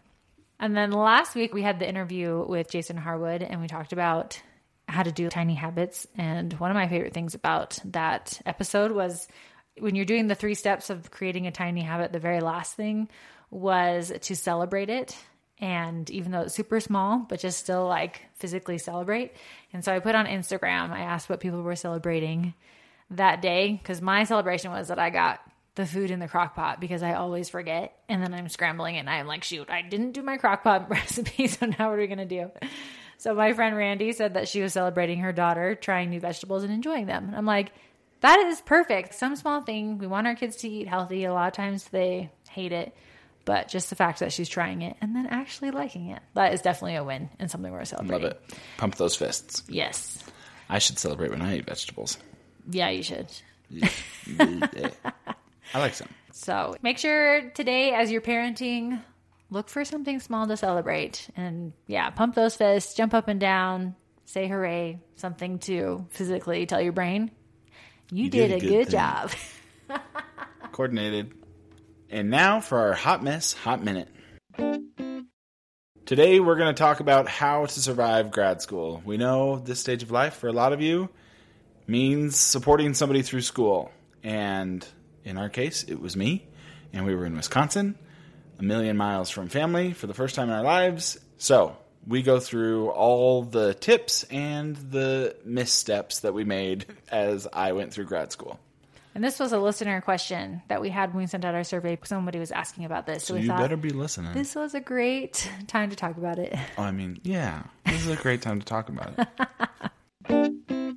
And 0.59 0.77
then 0.77 0.91
last 0.91 1.35
week 1.35 1.53
we 1.53 1.63
had 1.63 1.79
the 1.79 1.89
interview 1.89 2.45
with 2.47 2.71
Jason 2.71 2.97
Harwood 2.97 3.43
and 3.43 3.61
we 3.61 3.67
talked 3.67 3.93
about 3.93 4.41
how 4.89 5.03
to 5.03 5.13
do 5.13 5.29
tiny 5.29 5.55
habits. 5.55 6.07
And 6.17 6.53
one 6.55 6.71
of 6.71 6.75
my 6.77 6.89
favorite 6.89 7.15
things 7.15 7.35
about 7.35 7.79
that 7.87 8.41
episode 8.47 8.93
was 8.93 9.29
when 9.79 9.95
you're 9.95 10.05
doing 10.05 10.27
the 10.27 10.35
three 10.35 10.55
steps 10.55 10.91
of 10.91 11.11
creating 11.11 11.47
a 11.47 11.53
tiny 11.53 11.83
habit, 11.83 12.13
the 12.13 12.19
very 12.19 12.41
last 12.41 12.75
thing 12.75 13.09
was 13.51 14.13
to 14.23 14.37
celebrate 14.37 14.89
it. 14.89 15.17
And 15.59 16.09
even 16.11 16.33
though 16.33 16.43
it's 16.43 16.55
super 16.55 16.81
small, 16.81 17.19
but 17.19 17.41
just 17.41 17.59
still 17.59 17.87
like 17.87 18.23
physically 18.35 18.79
celebrate. 18.79 19.33
And 19.73 19.85
so 19.85 19.95
I 19.95 20.01
put 20.01 20.15
on 20.15 20.27
Instagram, 20.27 20.91
I 20.91 21.01
asked 21.01 21.29
what 21.29 21.41
people 21.41 21.63
were 21.63 21.77
celebrating 21.77 22.55
that 23.11 23.41
day 23.41 23.79
because 23.81 24.03
my 24.03 24.25
celebration 24.25 24.71
was 24.71 24.89
that 24.89 24.99
I 24.99 25.11
got 25.11 25.41
the 25.77 25.87
food 25.87 26.11
in 26.11 26.19
the 26.19 26.27
crock 26.27 26.55
pot 26.55 26.81
because 26.81 27.03
I 27.03 27.15
always 27.15 27.49
forget. 27.49 27.97
And 28.09 28.23
then 28.23 28.35
I'm 28.35 28.49
scrambling 28.49 28.97
and 28.97 29.09
I'm 29.09 29.27
like, 29.27 29.45
shoot, 29.45 29.71
I 29.71 29.83
didn't 29.83 30.13
do 30.13 30.23
my 30.23 30.39
crock 30.39 30.65
pot 30.65 30.91
recipe. 30.91 31.47
So 31.47 31.67
now 31.67 31.91
what 31.91 31.99
are 31.99 31.99
we 31.99 32.07
going 32.07 32.19
to 32.19 32.25
do? 32.25 32.51
So 33.19 33.35
my 33.35 33.53
friend 33.53 33.77
Randy 33.77 34.13
said 34.13 34.35
that 34.35 34.49
she 34.49 34.61
was 34.63 34.73
celebrating 34.73 35.21
her 35.21 35.33
daughter 35.33 35.75
trying 35.75 36.11
new 36.11 36.21
vegetables 36.21 36.65
and 36.65 36.73
enjoying 36.73 37.07
them. 37.07 37.33
I'm 37.35 37.47
like, 37.47 37.73
that 38.21 38.39
is 38.41 38.61
perfect. 38.63 39.15
Some 39.15 39.37
small 39.37 39.63
thing. 39.63 39.99
We 39.99 40.07
want 40.07 40.27
our 40.27 40.35
kids 40.35 40.57
to 40.57 40.69
eat 40.69 40.89
healthy. 40.89 41.25
A 41.25 41.33
lot 41.33 41.49
of 41.49 41.53
times 41.53 41.85
they 41.89 42.31
hate 42.51 42.73
it, 42.73 42.95
but 43.45 43.69
just 43.69 43.91
the 43.91 43.97
fact 43.97 44.21
that 44.21 44.33
she's 44.33 44.49
trying 44.49 44.83
it 44.83 44.97
and 45.01 45.15
then 45.15 45.27
actually 45.27 45.71
liking 45.71 46.09
it, 46.09 46.23
that 46.35 46.55
is 46.55 46.63
definitely 46.63 46.97
a 46.97 47.05
win 47.05 47.29
and 47.39 47.51
something 47.51 47.71
we're 47.71 47.85
celebrating. 47.85 48.23
Love 48.25 48.33
it. 48.33 48.55
Pump 48.79 48.97
those 48.97 49.15
fists. 49.15 49.63
Yes. 49.69 50.25
I 50.69 50.79
should 50.79 50.99
celebrate 50.99 51.31
when 51.31 51.43
I 51.43 51.59
eat 51.59 51.67
vegetables. 51.67 52.19
Yeah, 52.71 52.89
you 52.89 53.03
should. 53.03 53.29
I 55.77 55.79
like 55.79 55.93
some. 55.93 56.09
So 56.33 56.75
make 56.81 56.97
sure 56.97 57.51
today, 57.51 57.93
as 57.93 58.11
you're 58.11 58.23
parenting, 58.23 59.03
look 59.51 59.69
for 59.69 59.85
something 59.85 60.21
small 60.21 60.47
to 60.47 60.57
celebrate. 60.57 61.29
And 61.37 61.75
yeah, 61.87 62.09
pump 62.09 62.35
those 62.35 62.57
fists, 62.57 62.95
jump 62.95 63.13
up 63.13 63.29
and 63.29 63.39
down, 63.39 63.95
say 64.25 64.49
hooray, 64.49 65.01
something 65.17 65.59
to 65.61 66.07
physically 66.09 66.65
tell 66.65 66.81
your 66.81 66.95
brain, 66.95 67.31
you, 68.11 68.31
did, 68.31 68.53
a 68.53 68.59
good, 68.59 68.87
thing." 68.87 68.93
job. 68.93 69.33
coordinated. 70.73 71.35
And 72.09 72.31
now 72.31 72.61
for 72.61 72.79
our 72.79 72.93
hot 72.95 73.23
mess, 73.23 73.53
hot 73.53 73.85
minute. 73.85 74.09
Today 76.07 76.41
we're 76.41 76.57
going 76.57 76.75
to 76.75 76.79
talk 76.79 77.01
about 77.01 77.29
how 77.29 77.67
to 77.67 77.81
survive 77.81 78.31
grad 78.31 78.63
school. 78.63 79.03
We 79.05 79.19
know 79.19 79.59
this 79.59 79.81
stage 79.81 80.03
of 80.03 80.11
life 80.11 80.37
for 80.37 80.49
a 80.49 80.55
lot 80.55 80.73
of 80.73 80.81
you 80.81 81.11
means 81.87 82.35
supporting 82.35 82.95
somebody 82.95 83.21
through 83.21 83.43
school. 83.43 83.91
And 84.23 84.87
in 85.27 85.37
our 85.37 85.49
case, 85.51 85.83
it 85.83 86.01
was 86.01 86.17
me. 86.17 86.47
And 86.93 87.05
we 87.05 87.15
were 87.15 87.27
in 87.27 87.37
Wisconsin, 87.37 87.99
a 88.59 88.63
million 88.63 88.97
miles 88.97 89.29
from 89.29 89.49
family 89.49 89.93
for 89.93 90.07
the 90.07 90.15
first 90.15 90.35
time 90.35 90.49
in 90.49 90.55
our 90.55 90.63
lives. 90.63 91.19
So 91.37 91.77
we 92.07 92.23
go 92.23 92.41
through 92.41 92.91
all 92.91 93.43
the 93.43 93.75
tips 93.75 94.23
and 94.25 94.77
the 94.77 95.37
missteps 95.45 96.21
that 96.21 96.33
we 96.33 96.45
made 96.45 96.87
as 97.11 97.47
I 97.53 97.73
went 97.73 97.93
through 97.93 98.05
grad 98.07 98.33
school. 98.33 98.59
and 99.15 99.23
this 99.25 99.41
was 99.41 99.53
a 99.53 99.59
listener 99.59 100.01
question 100.01 100.63
that 100.69 100.81
we 100.81 100.89
had 100.91 101.13
when 101.13 101.25
we 101.25 101.27
sent 101.27 101.45
out 101.45 101.55
our 101.55 101.65
survey. 101.65 101.99
Somebody 102.05 102.39
was 102.39 102.53
asking 102.53 102.85
about 102.85 103.07
this. 103.07 103.25
So, 103.25 103.29
So 103.29 103.35
we 103.35 103.41
you 103.43 103.49
thought 103.49 103.61
better 103.61 103.77
be 103.77 103.91
listening. 103.91 104.33
this 104.33 104.55
was 104.55 104.75
a 104.75 104.81
great 104.81 105.51
time 105.67 105.91
to 105.91 105.97
talk 105.97 106.17
about 106.17 106.39
it. 106.39 106.55
Oh, 106.79 106.83
I 106.85 106.93
mean, 106.93 107.19
yeah. 107.25 107.65
this 107.85 108.07
is 108.07 108.09
a 108.09 108.17
great 108.17 108.41
time 108.43 108.61
to 108.61 108.65
talk 108.65 108.89
about 108.89 109.13
it. 109.19 109.29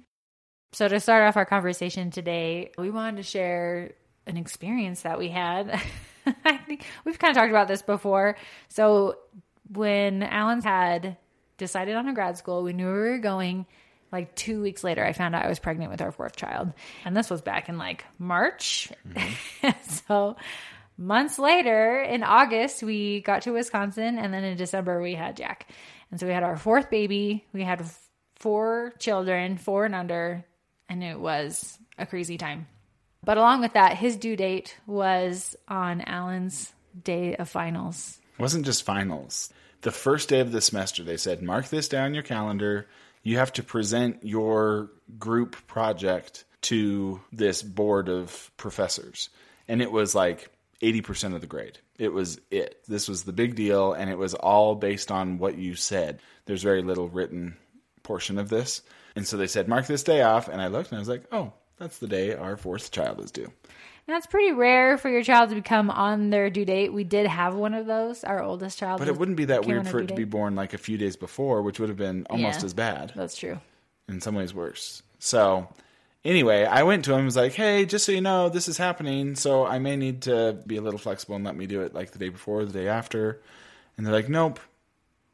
So, 0.71 0.87
to 0.87 0.99
start 0.99 1.23
off 1.23 1.35
our 1.35 1.45
conversation 1.45 2.11
today, 2.11 2.71
we 2.77 2.91
wanted 2.91 3.17
to 3.17 3.23
share 3.23 3.91
an 4.29 4.37
experience 4.37 5.01
that 5.01 5.19
we 5.19 5.29
had. 5.29 5.81
I 6.45 6.57
think 6.57 6.85
we've 7.05 7.19
kind 7.19 7.31
of 7.31 7.37
talked 7.37 7.49
about 7.49 7.67
this 7.67 7.81
before. 7.81 8.37
So, 8.67 9.17
when 9.71 10.23
Alan 10.23 10.61
had 10.61 11.17
decided 11.57 11.95
on 11.95 12.07
a 12.07 12.13
grad 12.13 12.37
school, 12.37 12.63
we 12.63 12.73
knew 12.73 12.87
we 12.87 12.91
were 12.91 13.17
going. 13.17 13.65
Like 14.11 14.33
two 14.33 14.61
weeks 14.63 14.83
later, 14.83 15.05
I 15.05 15.13
found 15.13 15.35
out 15.35 15.45
I 15.45 15.49
was 15.49 15.59
pregnant 15.59 15.91
with 15.91 16.01
our 16.01 16.11
fourth 16.11 16.35
child. 16.35 16.73
And 17.05 17.15
this 17.15 17.29
was 17.29 17.43
back 17.43 17.69
in 17.69 17.77
like 17.77 18.05
March. 18.17 18.91
Mm-hmm. 19.07 19.69
so, 20.07 20.35
months 20.97 21.37
later, 21.37 22.01
in 22.01 22.23
August, 22.23 22.81
we 22.81 23.21
got 23.21 23.43
to 23.43 23.51
Wisconsin. 23.51 24.17
And 24.17 24.33
then 24.33 24.43
in 24.43 24.57
December, 24.57 24.99
we 24.99 25.13
had 25.13 25.37
Jack. 25.37 25.69
And 26.09 26.19
so 26.19 26.25
we 26.25 26.33
had 26.33 26.41
our 26.41 26.57
fourth 26.57 26.89
baby. 26.89 27.45
We 27.53 27.61
had 27.61 27.85
four 28.39 28.93
children, 28.99 29.57
four 29.57 29.85
and 29.85 29.93
under, 29.93 30.45
and 30.87 31.03
it 31.03 31.19
was 31.19 31.77
a 31.97 32.05
crazy 32.05 32.37
time. 32.37 32.67
But 33.23 33.37
along 33.37 33.61
with 33.61 33.73
that, 33.73 33.97
his 33.97 34.15
due 34.15 34.35
date 34.35 34.77
was 34.87 35.55
on 35.67 36.01
Alan's 36.01 36.73
day 37.03 37.35
of 37.35 37.49
finals. 37.49 38.19
It 38.37 38.41
wasn't 38.41 38.65
just 38.65 38.83
finals. 38.83 39.51
The 39.81 39.91
first 39.91 40.29
day 40.29 40.39
of 40.39 40.51
the 40.51 40.61
semester, 40.61 41.03
they 41.03 41.17
said, 41.17 41.41
mark 41.41 41.67
this 41.69 41.87
down 41.87 42.13
your 42.13 42.23
calendar. 42.23 42.87
You 43.23 43.37
have 43.37 43.53
to 43.53 43.63
present 43.63 44.25
your 44.25 44.91
group 45.17 45.55
project 45.67 46.45
to 46.61 47.21
this 47.31 47.61
board 47.61 48.09
of 48.09 48.51
professors. 48.57 49.29
And 49.67 49.81
it 49.81 49.91
was 49.91 50.15
like 50.15 50.49
80% 50.81 51.35
of 51.35 51.41
the 51.41 51.47
grade. 51.47 51.79
It 51.97 52.13
was 52.13 52.39
it. 52.49 52.81
This 52.87 53.07
was 53.09 53.23
the 53.23 53.33
big 53.33 53.55
deal, 53.55 53.93
and 53.93 54.09
it 54.09 54.17
was 54.17 54.33
all 54.33 54.75
based 54.75 55.11
on 55.11 55.37
what 55.37 55.57
you 55.57 55.75
said. 55.75 56.21
There's 56.45 56.63
very 56.63 56.81
little 56.81 57.09
written 57.09 57.57
portion 58.03 58.37
of 58.37 58.49
this. 58.49 58.81
And 59.15 59.27
so 59.27 59.37
they 59.37 59.47
said, 59.47 59.67
mark 59.67 59.85
this 59.85 60.03
day 60.03 60.21
off. 60.21 60.47
And 60.47 60.61
I 60.61 60.67
looked 60.67 60.91
and 60.91 60.97
I 60.97 60.99
was 60.99 61.09
like, 61.09 61.23
oh, 61.31 61.53
that's 61.79 61.97
the 61.99 62.07
day 62.07 62.35
our 62.35 62.57
fourth 62.57 62.91
child 62.91 63.19
is 63.21 63.31
due. 63.31 63.45
And 63.45 64.15
that's 64.15 64.25
pretty 64.27 64.51
rare 64.51 64.97
for 64.97 65.09
your 65.09 65.21
child 65.23 65.49
to 65.49 65.55
become 65.55 65.89
on 65.91 66.31
their 66.31 66.49
due 66.49 66.65
date. 66.65 66.91
We 66.91 67.03
did 67.03 67.27
have 67.27 67.53
one 67.55 67.73
of 67.75 67.85
those, 67.85 68.23
our 68.23 68.41
oldest 68.41 68.79
child. 68.79 68.99
But 68.99 69.07
it 69.07 69.17
wouldn't 69.17 69.37
be 69.37 69.45
that 69.45 69.65
weird 69.65 69.87
for 69.87 69.99
it 69.99 70.07
to 70.07 70.15
be 70.15 70.23
born 70.23 70.55
like 70.55 70.73
a 70.73 70.79
few 70.79 70.97
days 70.97 71.15
before, 71.15 71.61
which 71.61 71.79
would 71.79 71.89
have 71.89 71.97
been 71.97 72.25
almost 72.29 72.59
Yeah. 72.61 72.65
as 72.65 72.73
bad. 72.73 73.13
That's 73.15 73.37
true. 73.37 73.59
in 74.07 74.19
some 74.21 74.33
ways 74.33 74.51
worse. 74.53 75.03
So 75.19 75.67
anyway, 76.25 76.65
I 76.65 76.81
went 76.81 77.05
to 77.05 77.11
him 77.11 77.17
and 77.19 77.25
was 77.25 77.35
like, 77.35 77.53
"Hey, 77.53 77.85
just 77.85 78.03
so 78.05 78.11
you 78.11 78.21
know, 78.21 78.49
this 78.49 78.67
is 78.67 78.77
happening, 78.77 79.35
so 79.35 79.63
I 79.67 79.77
may 79.77 79.95
need 79.95 80.23
to 80.23 80.57
be 80.65 80.77
a 80.77 80.81
little 80.81 80.97
flexible 80.99 81.35
and 81.35 81.45
let 81.45 81.55
me 81.55 81.67
do 81.67 81.81
it 81.81 81.93
like 81.93 82.09
the 82.11 82.17
day 82.19 82.29
before, 82.29 82.61
or 82.61 82.65
the 82.65 82.73
day 82.73 82.87
after." 82.87 83.39
And 83.95 84.07
they're 84.07 84.13
like, 84.13 84.27
"Nope. 84.29 84.59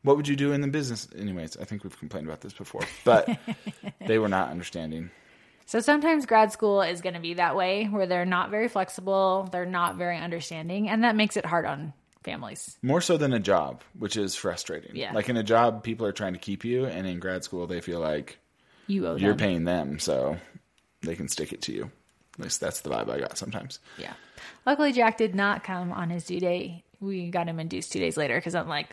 What 0.02 0.18
would 0.18 0.28
you 0.28 0.36
do 0.36 0.52
in 0.52 0.60
the 0.60 0.68
business?" 0.68 1.08
Anyways, 1.18 1.56
I 1.56 1.64
think 1.64 1.86
we've 1.86 1.98
complained 1.98 2.28
about 2.28 2.42
this 2.42 2.52
before, 2.52 2.82
but 3.06 3.30
they 4.06 4.20
were 4.20 4.28
not 4.28 4.50
understanding. 4.52 5.12
So 5.66 5.80
sometimes 5.80 6.26
grad 6.26 6.52
school 6.52 6.82
is 6.82 7.02
going 7.02 7.16
to 7.16 7.20
be 7.20 7.36
that 7.36 7.56
way 7.56 7.86
where 7.86 8.06
they're 8.06 8.26
not 8.26 8.52
very 8.52 8.68
flexible, 8.68 9.50
they're 9.52 9.66
not 9.66 9.96
very 9.96 10.18
understanding, 10.18 10.90
and 10.90 11.04
that 11.04 11.16
makes 11.16 11.38
it 11.38 11.46
hard 11.46 11.66
on 11.66 11.94
families. 12.24 12.78
More 12.82 13.02
so 13.02 13.18
than 13.18 13.34
a 13.34 13.40
job, 13.40 13.82
which 13.98 14.16
is 14.16 14.36
frustrating. 14.36 14.96
Yeah. 14.96 15.14
Like 15.14 15.30
in 15.30 15.38
a 15.38 15.44
job, 15.44 15.84
people 15.84 16.06
are 16.06 16.12
trying 16.12 16.34
to 16.34 16.40
keep 16.40 16.66
you, 16.66 16.86
and 16.86 17.08
in 17.08 17.20
grad 17.20 17.44
school, 17.44 17.66
they 17.66 17.82
feel 17.82 18.00
like 18.00 18.38
You 18.88 19.08
owe 19.08 19.16
you're 19.16 19.32
them. 19.32 19.38
paying 19.38 19.64
them, 19.64 20.00
so 20.00 20.38
they 21.02 21.16
can 21.16 21.28
stick 21.28 21.52
it 21.52 21.62
to 21.64 21.74
you. 21.74 21.92
At 22.38 22.44
least 22.44 22.60
that's 22.60 22.82
the 22.82 22.90
vibe 22.90 23.10
I 23.10 23.20
got 23.20 23.38
sometimes. 23.38 23.80
Yeah. 23.98 24.14
Luckily, 24.66 24.92
Jack 24.92 25.18
did 25.18 25.34
not 25.34 25.64
come 25.64 25.92
on 25.92 26.10
his 26.10 26.26
due 26.26 26.40
date. 26.40 26.84
We 27.00 27.30
got 27.30 27.48
him 27.48 27.60
induced 27.60 27.92
two 27.92 28.00
days 28.00 28.18
later 28.18 28.36
because 28.36 28.56
I'm 28.56 28.68
like, 28.68 28.90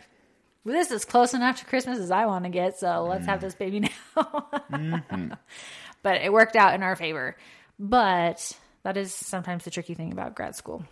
well, 0.63 0.73
this 0.73 0.91
is 0.91 1.03
close 1.03 1.33
enough 1.33 1.59
to 1.59 1.65
Christmas 1.65 1.99
as 1.99 2.09
I 2.09 2.25
want 2.25 2.45
to 2.45 2.49
get, 2.49 2.79
so 2.79 3.03
let's 3.03 3.25
have 3.25 3.39
mm. 3.39 3.43
this 3.43 3.55
baby 3.55 3.81
now. 3.81 3.89
Mm-hmm. 4.71 5.33
But 6.03 6.21
it 6.21 6.31
worked 6.31 6.55
out 6.55 6.75
in 6.75 6.83
our 6.83 6.95
favor. 6.95 7.35
But 7.79 8.55
that 8.83 8.97
is 8.97 9.13
sometimes 9.13 9.63
the 9.63 9.71
tricky 9.71 9.95
thing 9.95 10.11
about 10.11 10.35
grad 10.35 10.55
school. 10.55 10.85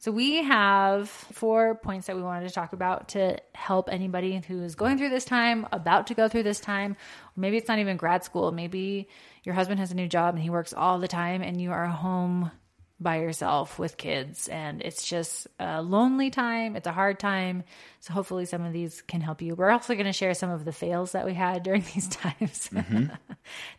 So 0.00 0.12
we 0.12 0.44
have 0.44 1.08
four 1.08 1.74
points 1.74 2.06
that 2.06 2.14
we 2.14 2.22
wanted 2.22 2.46
to 2.46 2.54
talk 2.54 2.72
about 2.72 3.08
to 3.08 3.38
help 3.52 3.88
anybody 3.90 4.40
who 4.46 4.62
is 4.62 4.76
going 4.76 4.96
through 4.96 5.08
this 5.08 5.24
time, 5.24 5.66
about 5.72 6.06
to 6.06 6.14
go 6.14 6.28
through 6.28 6.44
this 6.44 6.60
time. 6.60 6.96
Maybe 7.34 7.56
it's 7.56 7.66
not 7.66 7.80
even 7.80 7.96
grad 7.96 8.22
school. 8.22 8.52
Maybe 8.52 9.08
your 9.42 9.56
husband 9.56 9.80
has 9.80 9.90
a 9.90 9.96
new 9.96 10.06
job 10.06 10.34
and 10.34 10.42
he 10.42 10.50
works 10.50 10.72
all 10.72 11.00
the 11.00 11.08
time 11.08 11.42
and 11.42 11.60
you 11.60 11.72
are 11.72 11.86
home 11.86 12.52
by 13.00 13.20
yourself 13.20 13.78
with 13.78 13.96
kids 13.96 14.48
and 14.48 14.82
it's 14.82 15.06
just 15.06 15.46
a 15.60 15.80
lonely 15.80 16.30
time. 16.30 16.74
It's 16.74 16.86
a 16.86 16.92
hard 16.92 17.20
time. 17.20 17.62
So 18.00 18.12
hopefully 18.12 18.44
some 18.44 18.64
of 18.64 18.72
these 18.72 19.02
can 19.02 19.20
help 19.20 19.40
you. 19.40 19.54
We're 19.54 19.70
also 19.70 19.94
going 19.94 20.06
to 20.06 20.12
share 20.12 20.34
some 20.34 20.50
of 20.50 20.64
the 20.64 20.72
fails 20.72 21.12
that 21.12 21.24
we 21.24 21.34
had 21.34 21.62
during 21.62 21.84
these 21.94 22.08
times 22.08 22.34
mm-hmm. 22.72 23.06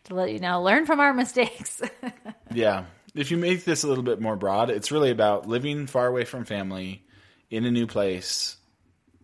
to 0.04 0.14
let 0.14 0.32
you 0.32 0.38
know, 0.38 0.62
learn 0.62 0.86
from 0.86 1.00
our 1.00 1.14
mistakes. 1.14 1.82
Yeah. 2.52 2.86
If 3.14 3.30
you 3.30 3.36
make 3.36 3.64
this 3.64 3.84
a 3.84 3.88
little 3.88 4.02
bit 4.02 4.20
more 4.20 4.34
broad, 4.34 4.70
it's 4.70 4.90
really 4.90 5.12
about 5.12 5.46
living 5.46 5.86
far 5.86 6.08
away 6.08 6.24
from 6.24 6.44
family 6.44 7.04
in 7.48 7.64
a 7.64 7.70
new 7.70 7.86
place, 7.86 8.56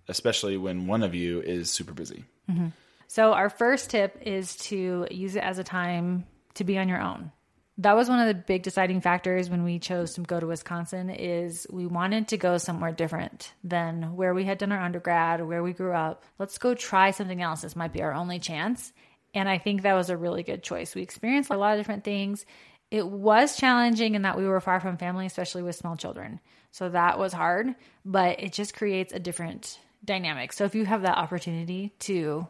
especially 0.06 0.56
when 0.56 0.86
one 0.86 1.02
of 1.02 1.12
you 1.12 1.40
is 1.40 1.68
super 1.68 1.92
busy. 1.92 2.24
Mm-hmm. 2.48 2.68
So, 3.08 3.32
our 3.32 3.50
first 3.50 3.90
tip 3.90 4.16
is 4.22 4.56
to 4.56 5.08
use 5.10 5.34
it 5.34 5.42
as 5.42 5.58
a 5.58 5.64
time 5.64 6.24
to 6.54 6.62
be 6.62 6.78
on 6.78 6.88
your 6.88 7.00
own. 7.00 7.32
That 7.78 7.94
was 7.94 8.08
one 8.08 8.20
of 8.20 8.26
the 8.26 8.34
big 8.34 8.62
deciding 8.62 9.02
factors 9.02 9.50
when 9.50 9.62
we 9.62 9.78
chose 9.78 10.14
to 10.14 10.22
go 10.22 10.40
to 10.40 10.46
Wisconsin 10.46 11.10
is 11.10 11.66
we 11.70 11.86
wanted 11.86 12.28
to 12.28 12.38
go 12.38 12.56
somewhere 12.56 12.92
different 12.92 13.52
than 13.62 14.16
where 14.16 14.32
we 14.32 14.44
had 14.44 14.56
done 14.56 14.72
our 14.72 14.80
undergrad 14.80 15.46
where 15.46 15.62
we 15.62 15.74
grew 15.74 15.92
up. 15.92 16.24
Let's 16.38 16.56
go 16.56 16.74
try 16.74 17.10
something 17.10 17.42
else. 17.42 17.60
This 17.60 17.76
might 17.76 17.92
be 17.92 18.02
our 18.02 18.14
only 18.14 18.38
chance. 18.38 18.92
And 19.34 19.46
I 19.46 19.58
think 19.58 19.82
that 19.82 19.92
was 19.92 20.08
a 20.08 20.16
really 20.16 20.42
good 20.42 20.62
choice. 20.62 20.94
We 20.94 21.02
experienced 21.02 21.50
a 21.50 21.56
lot 21.58 21.74
of 21.74 21.78
different 21.78 22.04
things. 22.04 22.46
It 22.90 23.06
was 23.06 23.56
challenging 23.56 24.14
in 24.14 24.22
that 24.22 24.38
we 24.38 24.46
were 24.46 24.60
far 24.60 24.80
from 24.80 24.96
family, 24.96 25.26
especially 25.26 25.62
with 25.62 25.76
small 25.76 25.96
children. 25.96 26.40
So 26.70 26.88
that 26.88 27.18
was 27.18 27.34
hard, 27.34 27.74
but 28.06 28.40
it 28.40 28.54
just 28.54 28.74
creates 28.74 29.12
a 29.12 29.18
different 29.18 29.78
dynamic. 30.02 30.54
So 30.54 30.64
if 30.64 30.74
you 30.74 30.86
have 30.86 31.02
that 31.02 31.18
opportunity 31.18 31.92
to 32.00 32.46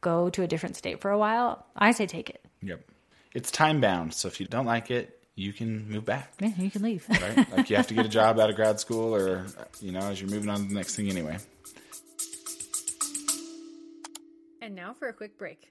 go 0.00 0.30
to 0.30 0.42
a 0.42 0.48
different 0.48 0.76
state 0.76 1.00
for 1.00 1.10
a 1.10 1.18
while, 1.18 1.66
I 1.76 1.92
say 1.92 2.06
take 2.06 2.30
it. 2.30 2.44
Yep. 2.62 2.80
It's 3.36 3.50
time 3.50 3.82
bound, 3.82 4.14
so 4.14 4.28
if 4.28 4.40
you 4.40 4.46
don't 4.46 4.64
like 4.64 4.90
it, 4.90 5.20
you 5.34 5.52
can 5.52 5.90
move 5.90 6.06
back. 6.06 6.32
Yeah, 6.40 6.52
you 6.56 6.70
can 6.70 6.80
leave. 6.80 7.04
Right? 7.06 7.52
like 7.54 7.68
you 7.68 7.76
have 7.76 7.86
to 7.88 7.94
get 7.94 8.06
a 8.06 8.08
job 8.08 8.40
out 8.40 8.48
of 8.48 8.56
grad 8.56 8.80
school 8.80 9.14
or 9.14 9.44
you 9.82 9.92
know, 9.92 10.00
as 10.00 10.18
you're 10.18 10.30
moving 10.30 10.48
on 10.48 10.62
to 10.62 10.68
the 10.68 10.74
next 10.74 10.96
thing 10.96 11.10
anyway. 11.10 11.36
and 14.62 14.74
now 14.74 14.94
for 14.94 15.08
a 15.08 15.12
quick 15.12 15.36
break. 15.36 15.70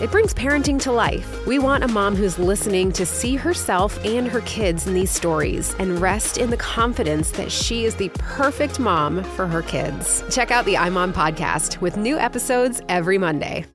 it 0.00 0.10
brings 0.10 0.34
parenting 0.34 0.80
to 0.82 0.92
life. 0.92 1.46
We 1.46 1.58
want 1.58 1.84
a 1.84 1.88
mom 1.88 2.16
who's 2.16 2.38
listening 2.38 2.92
to 2.92 3.04
see 3.04 3.36
herself 3.36 4.02
and 4.04 4.26
her 4.28 4.40
kids 4.42 4.86
in 4.86 4.94
these 4.94 5.10
stories 5.10 5.74
and 5.78 6.00
rest 6.00 6.38
in 6.38 6.50
the 6.50 6.56
confidence 6.56 7.30
that 7.32 7.50
she 7.50 7.84
is 7.84 7.94
the 7.94 8.10
perfect 8.14 8.78
mom 8.78 9.24
for 9.24 9.46
her 9.46 9.62
kids. 9.62 10.22
Check 10.30 10.50
out 10.50 10.64
the 10.64 10.74
iMom 10.74 11.12
podcast 11.12 11.80
with 11.80 11.96
new 11.96 12.18
episodes 12.18 12.80
every 12.88 13.18
Monday. 13.18 13.66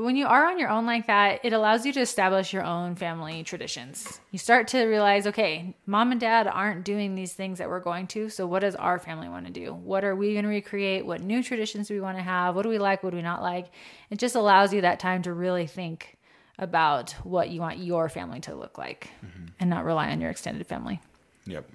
But 0.00 0.06
when 0.06 0.16
you 0.16 0.28
are 0.28 0.46
on 0.46 0.58
your 0.58 0.70
own 0.70 0.86
like 0.86 1.08
that, 1.08 1.40
it 1.44 1.52
allows 1.52 1.84
you 1.84 1.92
to 1.92 2.00
establish 2.00 2.54
your 2.54 2.64
own 2.64 2.94
family 2.94 3.42
traditions. 3.42 4.18
You 4.30 4.38
start 4.38 4.68
to 4.68 4.86
realize, 4.86 5.26
okay, 5.26 5.76
mom 5.84 6.10
and 6.10 6.18
dad 6.18 6.46
aren't 6.46 6.86
doing 6.86 7.14
these 7.14 7.34
things 7.34 7.58
that 7.58 7.68
we're 7.68 7.80
going 7.80 8.06
to. 8.06 8.30
So, 8.30 8.46
what 8.46 8.60
does 8.60 8.74
our 8.74 8.98
family 8.98 9.28
want 9.28 9.44
to 9.44 9.52
do? 9.52 9.74
What 9.74 10.02
are 10.02 10.16
we 10.16 10.32
going 10.32 10.44
to 10.44 10.48
recreate? 10.48 11.04
What 11.04 11.20
new 11.20 11.42
traditions 11.42 11.88
do 11.88 11.92
we 11.92 12.00
want 12.00 12.16
to 12.16 12.22
have? 12.22 12.56
What 12.56 12.62
do 12.62 12.70
we 12.70 12.78
like? 12.78 13.02
What 13.02 13.10
do 13.10 13.16
we 13.16 13.22
not 13.22 13.42
like? 13.42 13.66
It 14.08 14.18
just 14.18 14.36
allows 14.36 14.72
you 14.72 14.80
that 14.80 15.00
time 15.00 15.20
to 15.24 15.34
really 15.34 15.66
think 15.66 16.16
about 16.58 17.10
what 17.22 17.50
you 17.50 17.60
want 17.60 17.76
your 17.76 18.08
family 18.08 18.40
to 18.40 18.54
look 18.54 18.78
like 18.78 19.10
mm-hmm. 19.22 19.48
and 19.60 19.68
not 19.68 19.84
rely 19.84 20.12
on 20.12 20.22
your 20.22 20.30
extended 20.30 20.66
family. 20.66 20.98
Yep. 21.44 21.70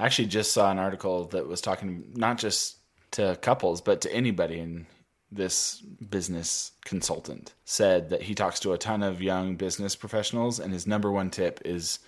I 0.00 0.06
actually 0.06 0.26
just 0.26 0.50
saw 0.50 0.68
an 0.72 0.80
article 0.80 1.26
that 1.26 1.46
was 1.46 1.60
talking 1.60 2.10
not 2.16 2.38
just 2.38 2.78
to 3.12 3.38
couples, 3.40 3.80
but 3.80 4.00
to 4.00 4.12
anybody. 4.12 4.58
And 4.58 4.86
this 5.32 5.80
business 5.80 6.72
consultant 6.84 7.54
said 7.64 8.10
that 8.10 8.22
he 8.22 8.34
talks 8.34 8.60
to 8.60 8.72
a 8.72 8.78
ton 8.78 9.02
of 9.02 9.22
young 9.22 9.56
business 9.56 9.96
professionals, 9.96 10.60
and 10.60 10.72
his 10.72 10.86
number 10.86 11.10
one 11.10 11.30
tip 11.30 11.60
is 11.64 11.98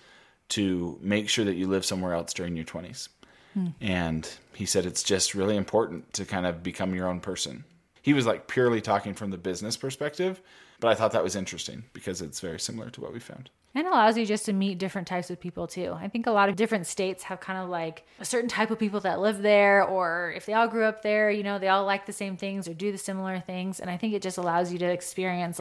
to 0.49 0.99
make 1.01 1.27
sure 1.27 1.43
that 1.43 1.55
you 1.55 1.67
live 1.67 1.83
somewhere 1.83 2.13
else 2.13 2.33
during 2.33 2.55
your 2.55 2.65
20s. 2.65 3.09
Hmm. 3.53 3.67
And 3.81 4.29
he 4.53 4.65
said 4.65 4.85
it's 4.85 5.03
just 5.03 5.33
really 5.33 5.57
important 5.57 6.13
to 6.13 6.25
kind 6.25 6.45
of 6.45 6.61
become 6.61 6.93
your 6.93 7.07
own 7.07 7.19
person. 7.19 7.63
He 8.01 8.13
was 8.13 8.27
like 8.27 8.47
purely 8.47 8.81
talking 8.81 9.15
from 9.15 9.31
the 9.31 9.37
business 9.37 9.75
perspective, 9.75 10.39
but 10.79 10.89
I 10.89 10.95
thought 10.95 11.11
that 11.13 11.23
was 11.23 11.35
interesting 11.35 11.85
because 11.93 12.21
it's 12.21 12.39
very 12.39 12.59
similar 12.59 12.89
to 12.91 13.01
what 13.01 13.13
we 13.13 13.19
found. 13.19 13.49
And 13.77 13.85
allows 13.85 14.17
you 14.17 14.25
just 14.25 14.45
to 14.45 14.53
meet 14.53 14.77
different 14.77 15.05
types 15.05 15.29
of 15.29 15.37
people 15.37 15.67
too. 15.67 15.97
I 15.99 16.07
think 16.07 16.27
a 16.27 16.31
lot 16.31 16.47
of 16.47 16.55
different 16.55 16.87
states 16.87 17.23
have 17.23 17.41
kind 17.41 17.61
of 17.61 17.69
like 17.69 18.07
a 18.21 18.25
certain 18.25 18.47
type 18.47 18.71
of 18.71 18.79
people 18.79 19.01
that 19.01 19.19
live 19.19 19.41
there, 19.41 19.83
or 19.83 20.33
if 20.35 20.45
they 20.45 20.53
all 20.53 20.69
grew 20.69 20.85
up 20.85 21.01
there, 21.01 21.29
you 21.29 21.43
know, 21.43 21.59
they 21.59 21.67
all 21.67 21.85
like 21.85 22.05
the 22.05 22.13
same 22.13 22.37
things 22.37 22.69
or 22.69 22.73
do 22.73 22.93
the 22.93 22.97
similar 22.97 23.41
things. 23.41 23.81
And 23.81 23.89
I 23.89 23.97
think 23.97 24.13
it 24.13 24.21
just 24.21 24.37
allows 24.37 24.71
you 24.71 24.79
to 24.79 24.85
experience 24.85 25.59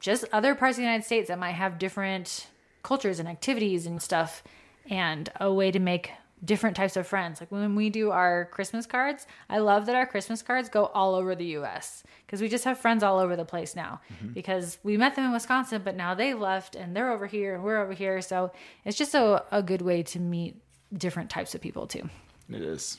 just 0.00 0.24
other 0.32 0.54
parts 0.54 0.72
of 0.72 0.76
the 0.78 0.84
United 0.84 1.04
States 1.04 1.28
that 1.28 1.38
might 1.38 1.52
have 1.52 1.78
different 1.78 2.46
cultures 2.82 3.18
and 3.18 3.28
activities 3.28 3.86
and 3.86 4.00
stuff, 4.00 4.42
and 4.88 5.30
a 5.38 5.52
way 5.52 5.70
to 5.70 5.78
make 5.78 6.12
different 6.42 6.76
types 6.76 6.96
of 6.96 7.06
friends. 7.06 7.40
Like 7.40 7.50
when 7.50 7.74
we 7.74 7.90
do 7.90 8.10
our 8.10 8.46
Christmas 8.46 8.86
cards, 8.86 9.26
I 9.48 9.58
love 9.58 9.86
that 9.86 9.94
our 9.94 10.06
Christmas 10.06 10.42
cards 10.42 10.68
go 10.68 10.86
all 10.86 11.14
over 11.14 11.34
the 11.34 11.46
US 11.58 12.02
because 12.26 12.40
we 12.40 12.48
just 12.48 12.64
have 12.64 12.78
friends 12.78 13.02
all 13.02 13.18
over 13.18 13.36
the 13.36 13.44
place 13.44 13.76
now 13.76 14.00
mm-hmm. 14.12 14.32
because 14.32 14.78
we 14.82 14.96
met 14.96 15.14
them 15.16 15.26
in 15.26 15.32
Wisconsin, 15.32 15.82
but 15.84 15.96
now 15.96 16.14
they 16.14 16.34
left 16.34 16.76
and 16.76 16.94
they're 16.94 17.12
over 17.12 17.26
here 17.26 17.54
and 17.54 17.64
we're 17.64 17.82
over 17.82 17.92
here. 17.92 18.20
So 18.20 18.52
it's 18.84 18.98
just 18.98 19.14
a, 19.14 19.44
a 19.50 19.62
good 19.62 19.82
way 19.82 20.02
to 20.04 20.18
meet 20.18 20.56
different 20.92 21.30
types 21.30 21.54
of 21.54 21.60
people 21.60 21.86
too. 21.86 22.08
It 22.50 22.62
is. 22.62 22.98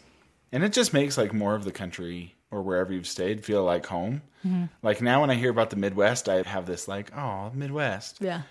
And 0.52 0.64
it 0.64 0.74
just 0.74 0.94
makes 0.94 1.18
like 1.18 1.34
more 1.34 1.56
of 1.56 1.64
the 1.64 1.72
country 1.72 2.36
or 2.52 2.62
wherever 2.62 2.94
you've 2.94 3.08
stayed 3.08 3.44
feel 3.44 3.64
like 3.64 3.86
home. 3.86 4.22
Mm-hmm. 4.46 4.66
Like 4.82 5.02
now 5.02 5.22
when 5.22 5.30
I 5.30 5.36
hear 5.36 5.50
about 5.50 5.70
the 5.70 5.76
Midwest, 5.76 6.30
I 6.30 6.42
have 6.44 6.66
this 6.66 6.88
like, 6.88 7.16
oh, 7.16 7.52
Midwest. 7.54 8.18
Yeah. 8.22 8.44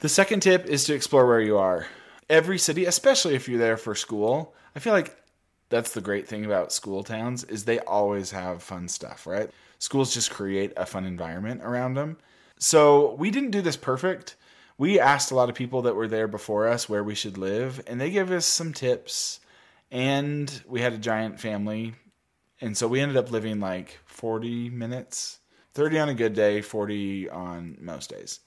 The 0.00 0.08
second 0.08 0.40
tip 0.40 0.66
is 0.66 0.84
to 0.84 0.94
explore 0.94 1.26
where 1.26 1.40
you 1.40 1.58
are. 1.58 1.86
Every 2.28 2.58
city, 2.58 2.84
especially 2.86 3.34
if 3.34 3.48
you're 3.48 3.58
there 3.58 3.76
for 3.76 3.94
school, 3.94 4.54
I 4.74 4.78
feel 4.78 4.92
like 4.92 5.16
that's 5.68 5.92
the 5.92 6.00
great 6.00 6.28
thing 6.28 6.44
about 6.44 6.72
school 6.72 7.02
towns 7.02 7.44
is 7.44 7.64
they 7.64 7.78
always 7.80 8.30
have 8.30 8.62
fun 8.62 8.88
stuff, 8.88 9.26
right? 9.26 9.50
Schools 9.78 10.14
just 10.14 10.30
create 10.30 10.72
a 10.76 10.86
fun 10.86 11.04
environment 11.04 11.62
around 11.64 11.94
them. 11.94 12.18
So 12.58 13.14
we 13.14 13.30
didn't 13.30 13.50
do 13.50 13.62
this 13.62 13.76
perfect. 13.76 14.36
We 14.78 15.00
asked 15.00 15.30
a 15.30 15.34
lot 15.34 15.48
of 15.48 15.54
people 15.54 15.82
that 15.82 15.96
were 15.96 16.08
there 16.08 16.28
before 16.28 16.68
us 16.68 16.88
where 16.88 17.02
we 17.02 17.14
should 17.14 17.38
live, 17.38 17.82
and 17.86 18.00
they 18.00 18.10
gave 18.10 18.30
us 18.30 18.46
some 18.46 18.72
tips. 18.72 19.40
And 19.90 20.62
we 20.66 20.80
had 20.80 20.92
a 20.92 20.98
giant 20.98 21.40
family, 21.40 21.94
and 22.60 22.76
so 22.76 22.86
we 22.86 23.00
ended 23.00 23.16
up 23.16 23.30
living 23.30 23.58
like 23.58 23.98
40 24.04 24.70
minutes, 24.70 25.38
30 25.74 25.98
on 25.98 26.08
a 26.10 26.14
good 26.14 26.34
day, 26.34 26.60
40 26.60 27.28
on 27.30 27.78
most 27.80 28.10
days. 28.10 28.40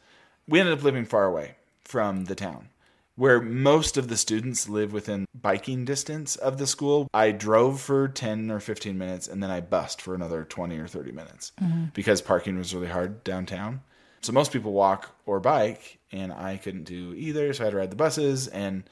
We 0.48 0.60
ended 0.60 0.78
up 0.78 0.84
living 0.84 1.06
far 1.06 1.26
away 1.26 1.56
from 1.84 2.26
the 2.26 2.36
town 2.36 2.70
where 3.16 3.42
most 3.42 3.98
of 3.98 4.08
the 4.08 4.18
students 4.18 4.68
live 4.68 4.92
within 4.92 5.26
biking 5.34 5.86
distance 5.86 6.36
of 6.36 6.58
the 6.58 6.68
school. 6.68 7.08
I 7.14 7.32
drove 7.32 7.80
for 7.80 8.08
10 8.08 8.52
or 8.52 8.60
15 8.60 8.98
minutes 8.98 9.28
and 9.28 9.42
then 9.42 9.50
I 9.50 9.62
bussed 9.62 10.02
for 10.02 10.14
another 10.14 10.44
20 10.44 10.78
or 10.78 10.88
30 10.88 11.12
minutes 11.12 11.52
mm-hmm. 11.62 11.86
because 11.94 12.22
parking 12.22 12.58
was 12.58 12.74
really 12.74 12.88
hard 12.88 13.24
downtown. 13.24 13.82
So 14.22 14.34
most 14.34 14.52
people 14.52 14.74
walk 14.74 15.16
or 15.26 15.40
bike 15.40 16.00
and 16.12 16.34
I 16.34 16.58
couldn't 16.58 16.86
do 16.86 17.14
either, 17.16 17.54
so 17.54 17.64
I 17.64 17.66
had 17.66 17.72
to 17.72 17.78
ride 17.78 17.92
the 17.92 17.96
buses 17.96 18.48
and 18.48 18.84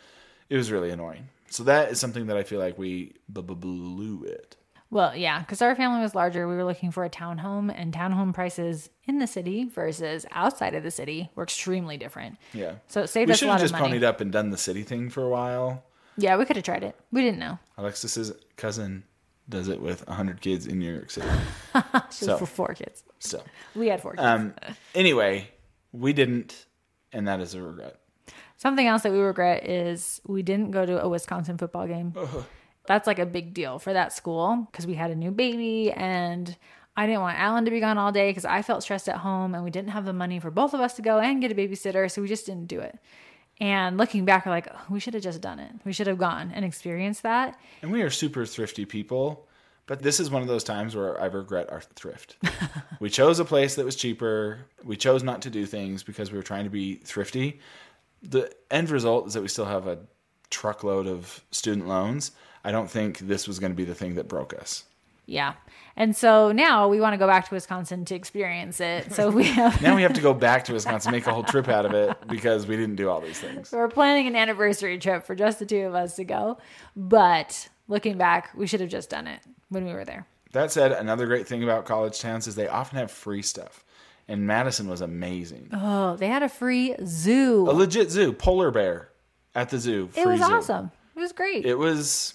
it 0.50 0.58
was 0.58 0.72
really 0.72 0.92
annoying. 0.92 1.30
So 1.50 1.64
that 1.64 1.92
is 1.92 2.00
something 2.00 2.28
that 2.28 2.38
I 2.38 2.44
feel 2.44 2.60
like 2.60 2.78
we 2.78 3.16
blew 3.28 4.24
it. 4.24 4.56
Well, 4.94 5.16
yeah, 5.16 5.40
because 5.40 5.62
our 5.62 5.76
family 5.76 6.02
was 6.02 6.14
larger. 6.16 6.48
We 6.48 6.56
were 6.56 6.64
looking 6.64 6.92
for 6.92 7.04
a 7.04 7.10
townhome, 7.10 7.74
and 7.76 7.94
townhome 7.94 8.34
prices 8.34 8.90
in 9.06 9.18
the 9.20 9.28
city 9.28 9.66
versus 9.66 10.26
outside 10.32 10.76
of 10.76 10.84
the 10.84 10.92
city 10.92 11.30
were 11.36 11.44
extremely 11.44 11.98
different. 11.98 12.38
Yeah. 12.54 12.76
So 12.88 13.02
it 13.02 13.08
saved 13.08 13.28
we 13.30 13.34
us 13.34 13.38
a 13.38 13.40
should 13.40 13.50
have 13.50 13.60
just 13.60 13.74
money. 13.74 13.98
ponied 14.00 14.04
up 14.04 14.22
and 14.22 14.32
done 14.32 14.52
the 14.52 14.58
city 14.58 14.84
thing 14.84 15.10
for 15.10 15.24
a 15.24 15.30
while. 15.30 15.84
Yeah, 16.18 16.38
we 16.38 16.46
could 16.46 16.56
have 16.58 16.66
tried 16.66 16.84
it. 16.84 16.96
We 17.12 17.22
didn't 17.22 17.40
know. 17.40 17.58
Alexis's 17.78 18.32
cousin 18.56 19.04
does 19.50 19.68
it 19.68 19.82
with 19.82 20.08
100 20.08 20.40
kids 20.42 20.68
in 20.68 20.78
New 20.80 20.94
York 20.94 21.10
City. 21.10 21.28
So- 22.12 22.38
for 22.38 22.46
four 22.46 22.74
kids. 22.76 23.04
So, 23.20 23.42
We 23.76 23.88
had 23.88 24.02
four 24.02 24.12
kids. 24.12 24.24
um, 24.24 24.54
anyway, 24.94 25.50
we 25.92 26.14
didn't, 26.14 26.66
and 27.12 27.28
that 27.28 27.40
is 27.40 27.56
a 27.56 27.62
regret. 27.62 28.00
Something 28.58 28.86
else 28.88 29.02
that 29.04 29.12
we 29.12 29.20
regret 29.20 29.68
is 29.68 30.22
we 30.28 30.44
didn't 30.44 30.72
go 30.72 30.86
to 30.86 31.02
a 31.02 31.10
Wisconsin 31.10 31.58
football 31.58 31.88
game. 31.88 32.14
That's 32.86 33.08
like 33.08 33.20
a 33.20 33.26
big 33.26 33.54
deal 33.54 33.80
for 33.80 33.94
that 33.94 34.14
school 34.14 34.68
because 34.72 34.86
we 34.86 34.96
had 34.96 35.12
a 35.12 35.16
new 35.16 35.32
baby 35.32 35.92
and 35.92 36.56
I 36.96 37.08
didn't 37.08 37.22
want 37.22 37.40
Alan 37.40 37.66
to 37.66 37.72
be 37.72 37.80
gone 37.80 37.98
all 37.98 38.12
day 38.12 38.30
because 38.30 38.46
I 38.46 38.62
felt 38.62 38.84
stressed 38.84 39.10
at 39.10 39.18
home 39.18 39.56
and 39.56 39.64
we 39.64 39.72
didn't 39.72 39.92
have 39.92 40.06
the 40.06 40.14
money 40.14 40.40
for 40.40 40.52
both 40.52 40.74
of 40.74 40.80
us 40.80 40.94
to 40.96 41.02
go 41.02 41.20
and 41.20 41.42
get 41.42 41.52
a 41.52 41.56
babysitter. 41.56 42.10
So 42.12 42.22
we 42.22 42.28
just 42.28 42.46
didn't 42.46 42.68
do 42.68 42.80
it. 42.80 43.00
And 43.60 43.98
looking 43.98 44.26
back, 44.26 44.46
we're 44.46 44.52
like, 44.52 44.68
"Oh, 44.72 44.82
we 44.90 45.00
should 45.00 45.14
have 45.14 45.24
just 45.24 45.42
done 45.42 45.60
it. 45.60 45.72
We 45.86 45.94
should 45.94 46.08
have 46.08 46.18
gone 46.18 46.52
and 46.54 46.66
experienced 46.66 47.24
that. 47.24 47.60
And 47.82 47.92
we 47.92 48.02
are 48.02 48.10
super 48.10 48.46
thrifty 48.46 48.86
people, 48.86 49.48
but 49.86 50.02
this 50.02 50.20
is 50.20 50.30
one 50.30 50.42
of 50.42 50.48
those 50.48 50.64
times 50.64 50.96
where 50.96 51.20
I 51.22 51.26
regret 51.26 51.72
our 51.72 51.82
thrift. 51.82 52.38
we 53.00 53.10
chose 53.10 53.40
a 53.40 53.46
place 53.46 53.76
that 53.76 53.86
was 53.86 53.96
cheaper. 53.96 54.66
We 54.84 54.98
chose 54.98 55.24
not 55.24 55.42
to 55.44 55.50
do 55.50 55.66
things 55.66 56.04
because 56.04 56.32
we 56.32 56.38
were 56.38 56.44
trying 56.44 56.64
to 56.64 56.70
be 56.70 56.96
thrifty. 56.96 57.60
The 58.22 58.52
end 58.72 58.90
result 58.90 59.28
is 59.28 59.34
that 59.34 59.42
we 59.42 59.48
still 59.48 59.66
have 59.66 59.88
a 59.88 60.00
truckload 60.50 61.08
of 61.08 61.44
student 61.52 61.88
loans. 61.88 62.32
I 62.64 62.72
don't 62.72 62.90
think 62.90 63.20
this 63.20 63.48
was 63.48 63.60
going 63.60 63.72
to 63.72 63.76
be 63.76 63.86
the 63.86 63.96
thing 63.96 64.16
that 64.16 64.28
broke 64.28 64.54
us. 64.54 64.86
Yeah. 65.26 65.54
And 65.96 66.16
so 66.16 66.52
now 66.52 66.90
we 66.90 67.00
want 67.00 67.14
to 67.14 67.18
go 67.18 67.28
back 67.28 67.48
to 67.48 67.54
Wisconsin 67.54 68.04
to 68.06 68.16
experience 68.16 68.80
it. 68.80 69.14
So 69.14 69.30
we 69.30 69.44
have. 69.54 69.82
Now 69.82 69.96
we 69.96 70.02
have 70.02 70.14
to 70.14 70.22
go 70.22 70.34
back 70.34 70.66
to 70.66 70.74
Wisconsin, 70.74 71.12
make 71.12 71.28
a 71.28 71.34
whole 71.34 71.44
trip 71.44 71.70
out 71.70 71.86
of 71.86 71.94
it 71.94 72.18
because 72.28 72.68
we 72.68 72.76
didn't 72.76 72.96
do 72.96 73.10
all 73.10 73.22
these 73.22 73.40
things. 73.40 73.70
So 73.70 73.78
we're 73.78 73.88
planning 73.90 74.28
an 74.28 74.36
anniversary 74.36 74.98
trip 74.98 75.26
for 75.26 75.36
just 75.36 75.60
the 75.60 75.66
two 75.66 75.82
of 75.82 75.96
us 75.96 76.16
to 76.18 76.24
go. 76.24 76.58
But 76.96 77.70
looking 77.88 78.18
back, 78.18 78.50
we 78.56 78.68
should 78.68 78.82
have 78.82 78.90
just 78.90 79.10
done 79.10 79.28
it 79.28 79.40
when 79.70 79.86
we 79.86 79.94
were 79.94 80.06
there. 80.06 80.28
That 80.52 80.72
said, 80.72 80.92
another 80.92 81.26
great 81.26 81.48
thing 81.48 81.64
about 81.64 81.86
college 81.86 82.20
towns 82.20 82.46
is 82.48 82.56
they 82.56 82.68
often 82.68 82.98
have 83.00 83.10
free 83.12 83.42
stuff. 83.42 83.84
And 84.28 84.48
Madison 84.48 84.88
was 84.88 85.02
amazing. 85.02 85.70
Oh, 85.74 86.16
they 86.16 86.28
had 86.28 86.44
a 86.44 86.50
free 86.50 86.96
zoo. 87.06 87.68
A 87.70 87.74
legit 87.74 88.10
zoo, 88.10 88.32
polar 88.34 88.72
bear 88.72 89.10
at 89.56 89.70
the 89.70 89.80
zoo. 89.80 90.10
it 90.16 90.26
was 90.26 90.40
zoo. 90.40 90.46
awesome. 90.46 90.92
It 91.16 91.20
was 91.20 91.34
great. 91.34 91.66
It 91.66 91.78
was 91.78 92.34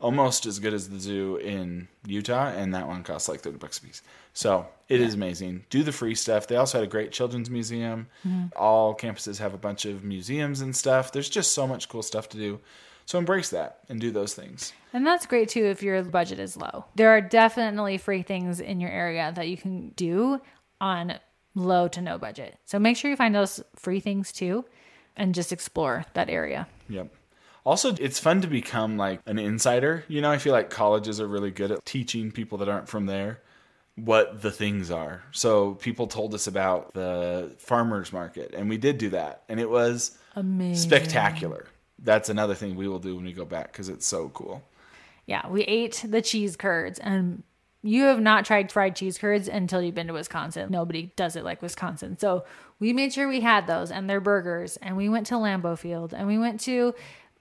almost 0.00 0.46
as 0.46 0.58
good 0.58 0.74
as 0.74 0.88
the 0.88 0.98
zoo 0.98 1.36
in 1.36 1.88
Utah, 2.06 2.48
and 2.48 2.74
that 2.74 2.88
one 2.88 3.02
costs 3.02 3.28
like 3.28 3.40
30 3.40 3.58
bucks 3.58 3.78
a 3.78 3.82
piece. 3.82 4.02
So 4.32 4.66
it 4.88 5.00
is 5.00 5.14
amazing. 5.14 5.66
Do 5.70 5.82
the 5.82 5.92
free 5.92 6.14
stuff. 6.14 6.46
They 6.46 6.56
also 6.56 6.78
had 6.78 6.86
a 6.86 6.90
great 6.90 7.12
children's 7.12 7.50
museum. 7.50 8.08
Mm-hmm. 8.26 8.46
All 8.56 8.96
campuses 8.96 9.38
have 9.38 9.54
a 9.54 9.58
bunch 9.58 9.84
of 9.84 10.02
museums 10.02 10.60
and 10.60 10.74
stuff. 10.74 11.12
There's 11.12 11.28
just 11.28 11.52
so 11.52 11.66
much 11.66 11.88
cool 11.88 12.02
stuff 12.02 12.28
to 12.30 12.38
do. 12.38 12.60
So 13.06 13.18
embrace 13.18 13.50
that 13.50 13.80
and 13.88 14.00
do 14.00 14.10
those 14.10 14.34
things. 14.34 14.72
and 14.92 15.06
that's 15.06 15.26
great 15.26 15.48
too 15.48 15.64
if 15.64 15.82
your 15.82 16.02
budget 16.04 16.38
is 16.38 16.56
low. 16.56 16.84
There 16.94 17.10
are 17.10 17.20
definitely 17.20 17.98
free 17.98 18.22
things 18.22 18.60
in 18.60 18.80
your 18.80 18.90
area 18.90 19.32
that 19.34 19.48
you 19.48 19.56
can 19.56 19.90
do 19.90 20.40
on 20.80 21.18
low 21.54 21.88
to 21.88 22.00
no 22.00 22.18
budget. 22.18 22.56
So 22.64 22.78
make 22.78 22.96
sure 22.96 23.10
you 23.10 23.16
find 23.16 23.34
those 23.34 23.62
free 23.74 24.00
things 24.00 24.30
too 24.32 24.64
and 25.16 25.34
just 25.34 25.52
explore 25.52 26.06
that 26.14 26.30
area. 26.30 26.68
Yep. 26.88 27.12
Also, 27.64 27.94
it's 28.00 28.18
fun 28.18 28.40
to 28.40 28.48
become 28.48 28.96
like 28.96 29.20
an 29.26 29.38
insider. 29.38 30.04
You 30.08 30.20
know, 30.20 30.30
I 30.30 30.38
feel 30.38 30.52
like 30.52 30.70
colleges 30.70 31.20
are 31.20 31.28
really 31.28 31.50
good 31.50 31.70
at 31.70 31.84
teaching 31.84 32.32
people 32.32 32.58
that 32.58 32.68
aren't 32.68 32.88
from 32.88 33.06
there 33.06 33.40
what 33.96 34.40
the 34.40 34.50
things 34.50 34.90
are. 34.90 35.22
So 35.32 35.74
people 35.74 36.06
told 36.06 36.34
us 36.34 36.46
about 36.46 36.94
the 36.94 37.54
farmers 37.58 38.12
market, 38.12 38.54
and 38.54 38.68
we 38.68 38.78
did 38.78 38.98
do 38.98 39.10
that, 39.10 39.42
and 39.48 39.60
it 39.60 39.68
was 39.68 40.16
Amazing. 40.36 40.88
spectacular. 40.88 41.66
That's 41.98 42.30
another 42.30 42.54
thing 42.54 42.76
we 42.76 42.88
will 42.88 42.98
do 42.98 43.14
when 43.16 43.24
we 43.26 43.32
go 43.32 43.44
back 43.44 43.72
because 43.72 43.90
it's 43.90 44.06
so 44.06 44.30
cool. 44.30 44.62
Yeah, 45.26 45.46
we 45.48 45.62
ate 45.64 46.02
the 46.08 46.22
cheese 46.22 46.56
curds 46.56 46.98
and 46.98 47.42
you 47.82 48.04
have 48.04 48.20
not 48.20 48.44
tried 48.44 48.72
fried 48.72 48.96
cheese 48.96 49.16
curds 49.18 49.48
until 49.48 49.80
you've 49.82 49.94
been 49.94 50.06
to 50.06 50.12
Wisconsin. 50.12 50.70
Nobody 50.70 51.12
does 51.16 51.36
it 51.36 51.44
like 51.44 51.62
Wisconsin. 51.62 52.18
So 52.18 52.44
we 52.78 52.92
made 52.92 53.12
sure 53.12 53.28
we 53.28 53.40
had 53.40 53.66
those 53.66 53.90
and 53.90 54.08
their 54.08 54.20
burgers. 54.20 54.76
And 54.78 54.96
we 54.96 55.08
went 55.08 55.26
to 55.28 55.34
Lambeau 55.34 55.78
Field 55.78 56.12
and 56.12 56.26
we 56.26 56.38
went 56.38 56.60
to 56.62 56.94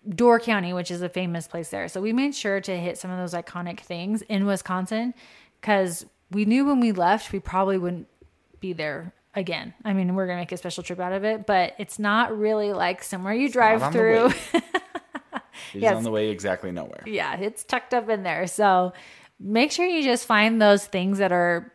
Door 0.08 0.40
County, 0.42 0.72
which 0.74 0.92
is 0.92 1.02
a 1.02 1.10
famous 1.10 1.48
place 1.48 1.70
there. 1.70 1.88
So 1.88 2.02
we 2.02 2.14
made 2.14 2.34
sure 2.34 2.62
to 2.62 2.78
hit 2.78 2.98
some 2.98 3.12
of 3.12 3.18
those 3.18 3.34
iconic 3.40 3.80
things 3.82 4.22
in 4.24 4.46
Wisconsin 4.46 5.14
because 5.60 6.06
we 6.32 6.46
knew 6.46 6.66
when 6.66 6.80
we 6.80 6.92
left, 6.92 7.32
we 7.34 7.40
probably 7.40 7.78
wouldn't 7.78 8.08
be 8.60 8.72
there 8.74 9.14
again. 9.36 9.74
I 9.84 9.94
mean, 9.94 10.16
we're 10.16 10.26
going 10.26 10.38
to 10.38 10.42
make 10.42 10.52
a 10.52 10.58
special 10.58 10.84
trip 10.84 11.00
out 11.00 11.12
of 11.14 11.24
it, 11.26 11.46
but 11.46 11.74
it's 11.78 12.00
not 12.00 12.38
really 12.38 12.72
like 12.74 13.04
somewhere 13.04 13.34
you 13.34 13.50
drive 13.50 13.92
through. 13.92 14.28
way. 14.30 14.34
It 15.74 15.78
is 15.80 15.82
Yes. 15.84 15.96
on 15.98 16.04
the 16.04 16.12
way 16.12 16.30
exactly 16.30 16.72
nowhere. 16.72 17.04
yeah, 17.06 17.36
it's 17.36 17.64
tucked 17.66 17.94
up 17.94 18.10
in 18.10 18.24
there. 18.24 18.48
So 18.48 18.94
make 19.40 19.72
sure 19.72 19.86
you 19.86 20.02
just 20.04 20.26
find 20.26 20.62
those 20.62 20.86
things 20.86 21.18
that 21.20 21.32
are 21.34 21.72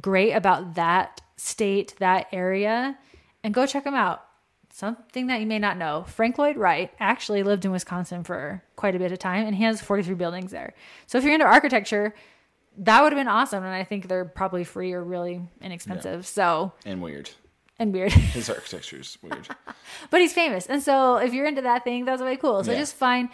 great 0.00 0.32
about 0.32 0.74
that 0.76 1.20
state, 1.36 1.94
that 1.98 2.26
area, 2.32 2.98
and 3.44 3.52
go 3.52 3.66
check 3.66 3.84
them 3.84 3.94
out. 3.94 4.24
Something 4.80 5.26
that 5.26 5.40
you 5.40 5.46
may 5.46 5.58
not 5.58 5.76
know 5.76 6.04
Frank 6.08 6.38
Lloyd 6.38 6.56
Wright 6.56 6.90
actually 6.98 7.42
lived 7.42 7.66
in 7.66 7.70
Wisconsin 7.70 8.24
for 8.24 8.62
quite 8.76 8.94
a 8.94 8.98
bit 8.98 9.12
of 9.12 9.18
time, 9.18 9.46
and 9.46 9.54
he 9.54 9.62
has 9.64 9.82
43 9.82 10.14
buildings 10.14 10.50
there. 10.52 10.72
So 11.06 11.18
if 11.18 11.24
you're 11.24 11.34
into 11.34 11.44
architecture, 11.44 12.14
that 12.78 13.02
would 13.02 13.12
have 13.12 13.20
been 13.20 13.28
awesome. 13.28 13.62
And 13.62 13.74
I 13.74 13.84
think 13.84 14.08
they're 14.08 14.24
probably 14.24 14.64
free 14.64 14.94
or 14.94 15.04
really 15.04 15.42
inexpensive. 15.60 16.26
So, 16.26 16.72
And 16.86 17.02
weird. 17.02 17.28
and 17.78 17.92
weird. 17.92 18.12
His 18.38 18.48
architecture 18.48 18.98
is 19.00 19.18
weird. 19.20 19.48
but 20.10 20.20
he's 20.22 20.32
famous. 20.32 20.64
And 20.64 20.82
so 20.82 21.16
if 21.16 21.34
you're 21.34 21.46
into 21.46 21.60
that 21.62 21.84
thing, 21.84 22.06
that's 22.06 22.22
way 22.22 22.36
cool. 22.38 22.64
So 22.64 22.72
Yeah. 22.72 22.78
just 22.78 22.96
find 22.96 23.28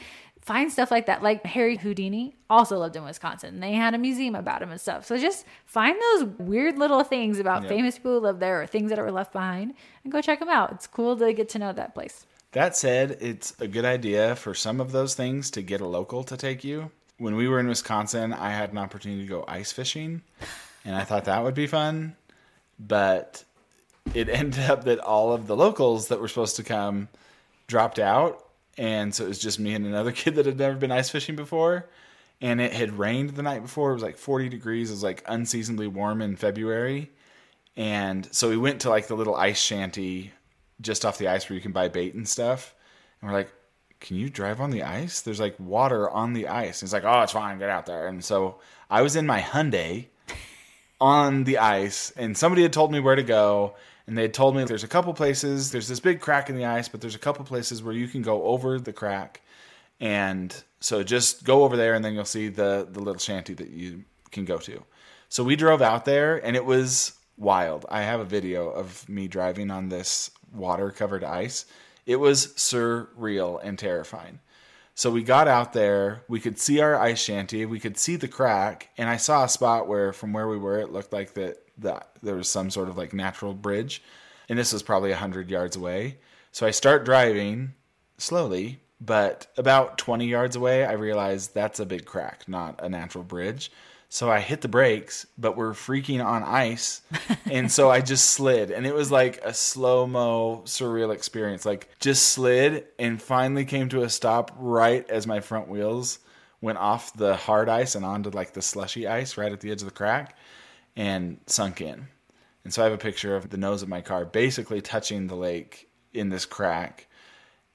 find 0.47 0.71
stuff 0.73 0.93
like 0.93 1.07
that. 1.07 1.23
Like 1.25 1.45
Harry 1.45 1.77
Houdini 1.77 2.37
also 2.49 2.79
lived 2.79 2.95
in 2.95 3.05
Wisconsin. 3.05 3.59
They 3.59 3.73
had 3.73 3.95
a 3.95 3.99
museum 3.99 4.37
about 4.37 4.63
him 4.63 4.71
and 4.71 4.81
stuff. 4.81 5.05
So 5.05 5.19
just 5.19 5.45
find 5.65 5.97
those 6.01 6.25
weird 6.39 6.79
little 6.79 7.03
things 7.03 7.41
about 7.41 7.63
Yep. 7.63 7.69
famous 7.69 7.97
people 7.99 8.13
who 8.13 8.21
lived 8.21 8.39
there 8.39 8.63
or 8.63 8.67
things 8.67 8.91
that 8.91 8.99
were 9.01 9.11
left 9.11 9.33
behind 9.33 9.75
and 10.05 10.13
go 10.13 10.23
check 10.23 10.39
them 10.39 10.49
out. 10.49 10.71
It's 10.71 10.87
cool 10.87 11.17
to 11.17 11.33
get 11.33 11.49
to 11.51 11.59
know 11.59 11.73
that 11.73 11.95
place. 11.95 12.27
That 12.53 12.77
said, 12.77 13.19
it's 13.21 13.55
a 13.61 13.67
good 13.67 13.85
idea 13.85 14.37
for 14.37 14.55
some 14.55 14.81
of 14.81 14.93
those 14.93 15.15
things 15.15 15.51
to 15.51 15.63
get 15.63 15.81
a 15.81 15.87
local 15.87 16.23
to 16.25 16.37
take 16.37 16.63
you. 16.63 16.91
When 17.19 17.35
we 17.35 17.49
were 17.49 17.59
in 17.59 17.67
Wisconsin, 17.67 18.33
I 18.33 18.51
had 18.51 18.71
an 18.71 18.79
opportunity 18.79 19.23
to 19.23 19.29
go 19.29 19.45
ice 19.49 19.73
fishing, 19.73 20.23
and 20.85 20.95
I 20.95 21.03
thought 21.03 21.25
that 21.25 21.43
would 21.43 21.55
be 21.55 21.67
fun. 21.67 22.15
But 22.79 23.43
it 24.15 24.29
ended 24.41 24.71
up 24.71 24.85
that 24.85 25.01
all 25.01 25.33
of 25.33 25.49
the 25.49 25.57
locals 25.57 26.09
that 26.09 26.21
were 26.21 26.29
supposed 26.29 26.57
to 26.57 26.63
come 26.63 27.09
dropped 27.67 27.99
out. 27.99 28.46
And 28.79 29.15
so 29.15 29.25
it 29.25 29.29
was 29.29 29.39
just 29.39 29.59
me 29.59 29.75
and 29.75 29.87
another 29.87 30.13
kid 30.13 30.35
that 30.37 30.47
had 30.47 30.59
never 30.59 30.77
been 30.77 30.93
ice 30.93 31.11
fishing 31.11 31.37
before. 31.37 31.89
And 32.41 32.61
it 32.61 32.73
had 32.73 32.99
rained 32.99 33.31
the 33.31 33.43
night 33.43 33.63
before. 33.63 33.91
It 33.91 33.95
was 33.95 34.03
like 34.03 34.19
40 34.19 34.49
degrees. 34.49 34.91
It 34.91 34.95
was 34.95 35.03
like 35.03 35.25
unseasonably 35.27 35.87
warm 35.87 36.21
in 36.21 36.37
February. 36.37 37.11
And 37.77 38.29
so 38.35 38.49
we 38.49 38.57
went 38.57 38.83
to 38.83 38.91
like 38.91 39.07
the 39.07 39.17
little 39.17 39.35
ice 39.35 39.61
shanty 39.61 40.33
just 40.81 41.07
off 41.07 41.19
the 41.19 41.29
ice 41.29 41.49
where 41.49 41.55
you 41.55 41.63
can 41.63 41.73
buy 41.73 41.89
bait 41.89 42.15
and 42.15 42.29
stuff. 42.29 42.75
And 43.21 43.31
we're 43.31 43.37
like, 43.37 43.53
can 44.01 44.17
you 44.17 44.29
drive 44.29 44.61
on 44.61 44.71
the 44.71 44.83
ice? 44.83 45.23
There's 45.23 45.41
like 45.41 45.59
water 45.59 46.11
on 46.11 46.35
the 46.35 46.49
ice. 46.49 46.83
And 46.83 46.89
he's 46.89 46.93
like, 46.93 47.05
oh, 47.05 47.23
it's 47.23 47.33
fine. 47.33 47.59
Get 47.59 47.71
out 47.71 47.87
there. 47.87 48.07
And 48.09 48.23
so 48.23 48.61
I 48.91 49.01
was 49.03 49.17
in 49.17 49.27
my 49.27 49.41
Hyundai 49.41 50.07
on 51.01 51.45
the 51.45 51.59
ice, 51.59 52.11
and 52.17 52.37
somebody 52.37 52.63
had 52.63 52.73
told 52.73 52.93
me 52.93 53.01
where 53.01 53.17
to 53.17 53.23
go. 53.23 53.75
And 54.07 54.17
they 54.17 54.23
had 54.23 54.35
told 54.35 54.55
me 54.55 54.65
there's 54.65 54.85
a 54.85 54.89
couple 54.89 55.13
places, 55.15 55.73
there's 55.73 55.89
this 55.89 56.01
big 56.01 56.21
crack 56.21 56.49
in 56.49 56.57
the 56.57 56.65
ice, 56.65 56.89
but 56.89 57.01
there's 57.01 57.17
a 57.17 57.21
couple 57.21 57.45
places 57.45 57.83
where 57.83 57.95
you 57.95 58.07
can 58.07 58.23
go 58.23 58.45
over 58.45 58.79
the 58.79 58.93
crack. 58.93 59.41
And 59.99 60.55
so 60.81 61.03
just 61.03 61.45
go 61.45 61.65
over 61.65 61.77
there, 61.77 61.95
and 61.95 62.05
then 62.05 62.15
you'll 62.15 62.25
see 62.25 62.49
the, 62.49 62.87
the 62.91 63.01
little 63.01 63.19
shanty 63.19 63.55
that 63.55 63.71
you 63.71 64.05
can 64.31 64.45
go 64.45 64.59
to. 64.59 64.83
So 65.29 65.43
we 65.43 65.57
drove 65.57 65.83
out 65.83 66.05
there, 66.05 66.45
and 66.45 66.55
it 66.55 66.65
was 66.65 67.15
wild. 67.37 67.85
I 67.89 68.03
have 68.03 68.21
a 68.21 68.25
video 68.25 68.69
of 68.69 69.09
me 69.09 69.27
driving 69.27 69.71
on 69.71 69.89
this 69.89 70.31
water 70.53 70.91
covered 70.91 71.25
ice. 71.25 71.67
It 72.05 72.17
was 72.17 72.49
surreal 72.49 73.59
and 73.63 73.79
terrifying. 73.79 74.41
So 74.95 75.11
we 75.11 75.23
got 75.23 75.47
out 75.49 75.75
there, 75.75 76.23
we 76.27 76.41
could 76.41 76.59
see 76.59 76.81
our 76.81 76.97
ice 76.97 77.21
shanty, 77.21 77.67
we 77.67 77.81
could 77.81 77.99
see 77.99 78.17
the 78.17 78.29
crack, 78.29 78.89
and 78.97 79.11
I 79.11 79.19
saw 79.19 79.45
a 79.45 79.49
spot 79.49 79.87
where 79.87 80.13
from 80.13 80.33
where 80.33 80.49
we 80.49 80.57
were 80.57 80.79
it 80.79 80.91
looked 80.91 81.13
like 81.13 81.35
that 81.35 81.66
that 81.79 82.11
there 82.23 82.35
was 82.35 82.49
some 82.49 82.71
sort 82.71 82.89
of 82.89 82.97
like 82.97 83.13
natural 83.13 83.55
bridge. 83.55 84.03
And 84.49 84.59
this 84.59 84.73
was 84.73 84.83
probably 84.83 85.11
100 85.11 85.51
yards 85.51 85.77
away. 85.77 86.19
So 86.53 86.67
I 86.67 86.71
start 86.71 87.05
driving 87.05 87.75
slowly, 88.19 88.81
but 89.01 89.47
about 89.57 89.99
20 89.99 90.27
yards 90.27 90.57
away 90.57 90.85
I 90.85 90.93
realize 90.93 91.49
that's 91.49 91.81
a 91.81 91.87
big 91.87 92.07
crack, 92.07 92.49
not 92.49 92.81
a 92.83 92.89
natural 92.89 93.25
bridge. 93.25 93.71
So 94.09 94.31
I 94.31 94.39
hit 94.39 94.61
the 94.61 94.69
brakes, 94.69 95.27
but 95.37 95.57
we're 95.57 95.73
freaking 95.73 96.25
on 96.25 96.45
ice. 96.45 97.03
and 97.51 97.71
so 97.71 97.91
I 97.91 98.01
just 98.01 98.31
slid. 98.31 98.71
And 98.71 98.87
it 98.87 98.95
was 98.95 99.11
like 99.11 99.45
a 99.45 99.53
slow 99.53 100.07
mo, 100.07 100.63
surreal 100.65 101.13
experience. 101.13 101.67
Like 101.67 101.89
just 101.99 102.29
slid 102.29 102.87
and 102.99 103.21
finally 103.21 103.65
came 103.65 103.89
to 103.91 104.03
a 104.03 104.09
stop 104.09 104.53
right 104.57 105.09
as 105.11 105.27
my 105.27 105.41
front 105.41 105.69
wheels 105.69 106.21
went 106.61 106.79
off 106.79 107.13
the 107.15 107.37
hard 107.37 107.69
ice 107.69 107.95
and 107.95 108.05
onto 108.05 108.31
like 108.31 108.53
the 108.53 108.63
slushy 108.63 109.07
ice 109.07 109.37
right 109.37 109.53
at 109.53 109.61
the 109.61 109.71
edge 109.71 109.83
of 109.83 109.89
the 109.89 109.95
crack 109.95 110.37
and 110.97 111.39
sunk 111.47 111.81
in. 111.81 112.09
And 112.65 112.75
so 112.75 112.83
I 112.83 112.85
have 112.85 112.95
a 112.95 112.99
picture 112.99 113.37
of 113.37 113.51
the 113.51 113.57
nose 113.57 113.83
of 113.83 113.89
my 113.89 114.01
car 114.01 114.25
basically 114.25 114.81
touching 114.81 115.27
the 115.27 115.37
lake 115.37 115.89
in 116.13 116.31
this 116.31 116.45
crack. 116.45 117.07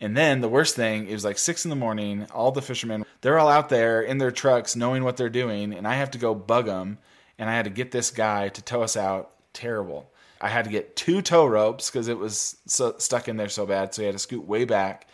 And 0.01 0.17
then 0.17 0.41
the 0.41 0.49
worst 0.49 0.75
thing 0.75 1.07
is 1.07 1.23
like 1.23 1.37
six 1.37 1.63
in 1.63 1.69
the 1.69 1.75
morning, 1.75 2.27
all 2.33 2.51
the 2.51 2.61
fishermen, 2.61 3.05
they're 3.21 3.39
all 3.39 3.47
out 3.47 3.69
there 3.69 4.01
in 4.01 4.17
their 4.17 4.31
trucks 4.31 4.75
knowing 4.75 5.03
what 5.03 5.15
they're 5.15 5.29
doing. 5.29 5.73
And 5.73 5.87
I 5.87 5.93
have 5.93 6.11
to 6.11 6.17
go 6.17 6.33
bug 6.33 6.65
them. 6.65 6.97
And 7.37 7.49
I 7.49 7.53
had 7.53 7.65
to 7.65 7.71
get 7.71 7.91
this 7.91 8.11
guy 8.11 8.49
to 8.49 8.61
tow 8.61 8.83
us 8.83 8.97
out. 8.97 9.31
Terrible. 9.53 10.11
I 10.41 10.49
had 10.49 10.65
to 10.65 10.71
get 10.71 10.95
two 10.95 11.21
tow 11.21 11.45
ropes 11.45 11.89
because 11.89 12.07
it 12.07 12.17
was 12.17 12.57
so, 12.65 12.95
stuck 12.97 13.27
in 13.27 13.37
there 13.37 13.49
so 13.49 13.65
bad. 13.65 13.93
So 13.93 14.01
he 14.01 14.07
had 14.07 14.15
to 14.15 14.19
scoot 14.19 14.45
way 14.45 14.65
back. 14.65 15.07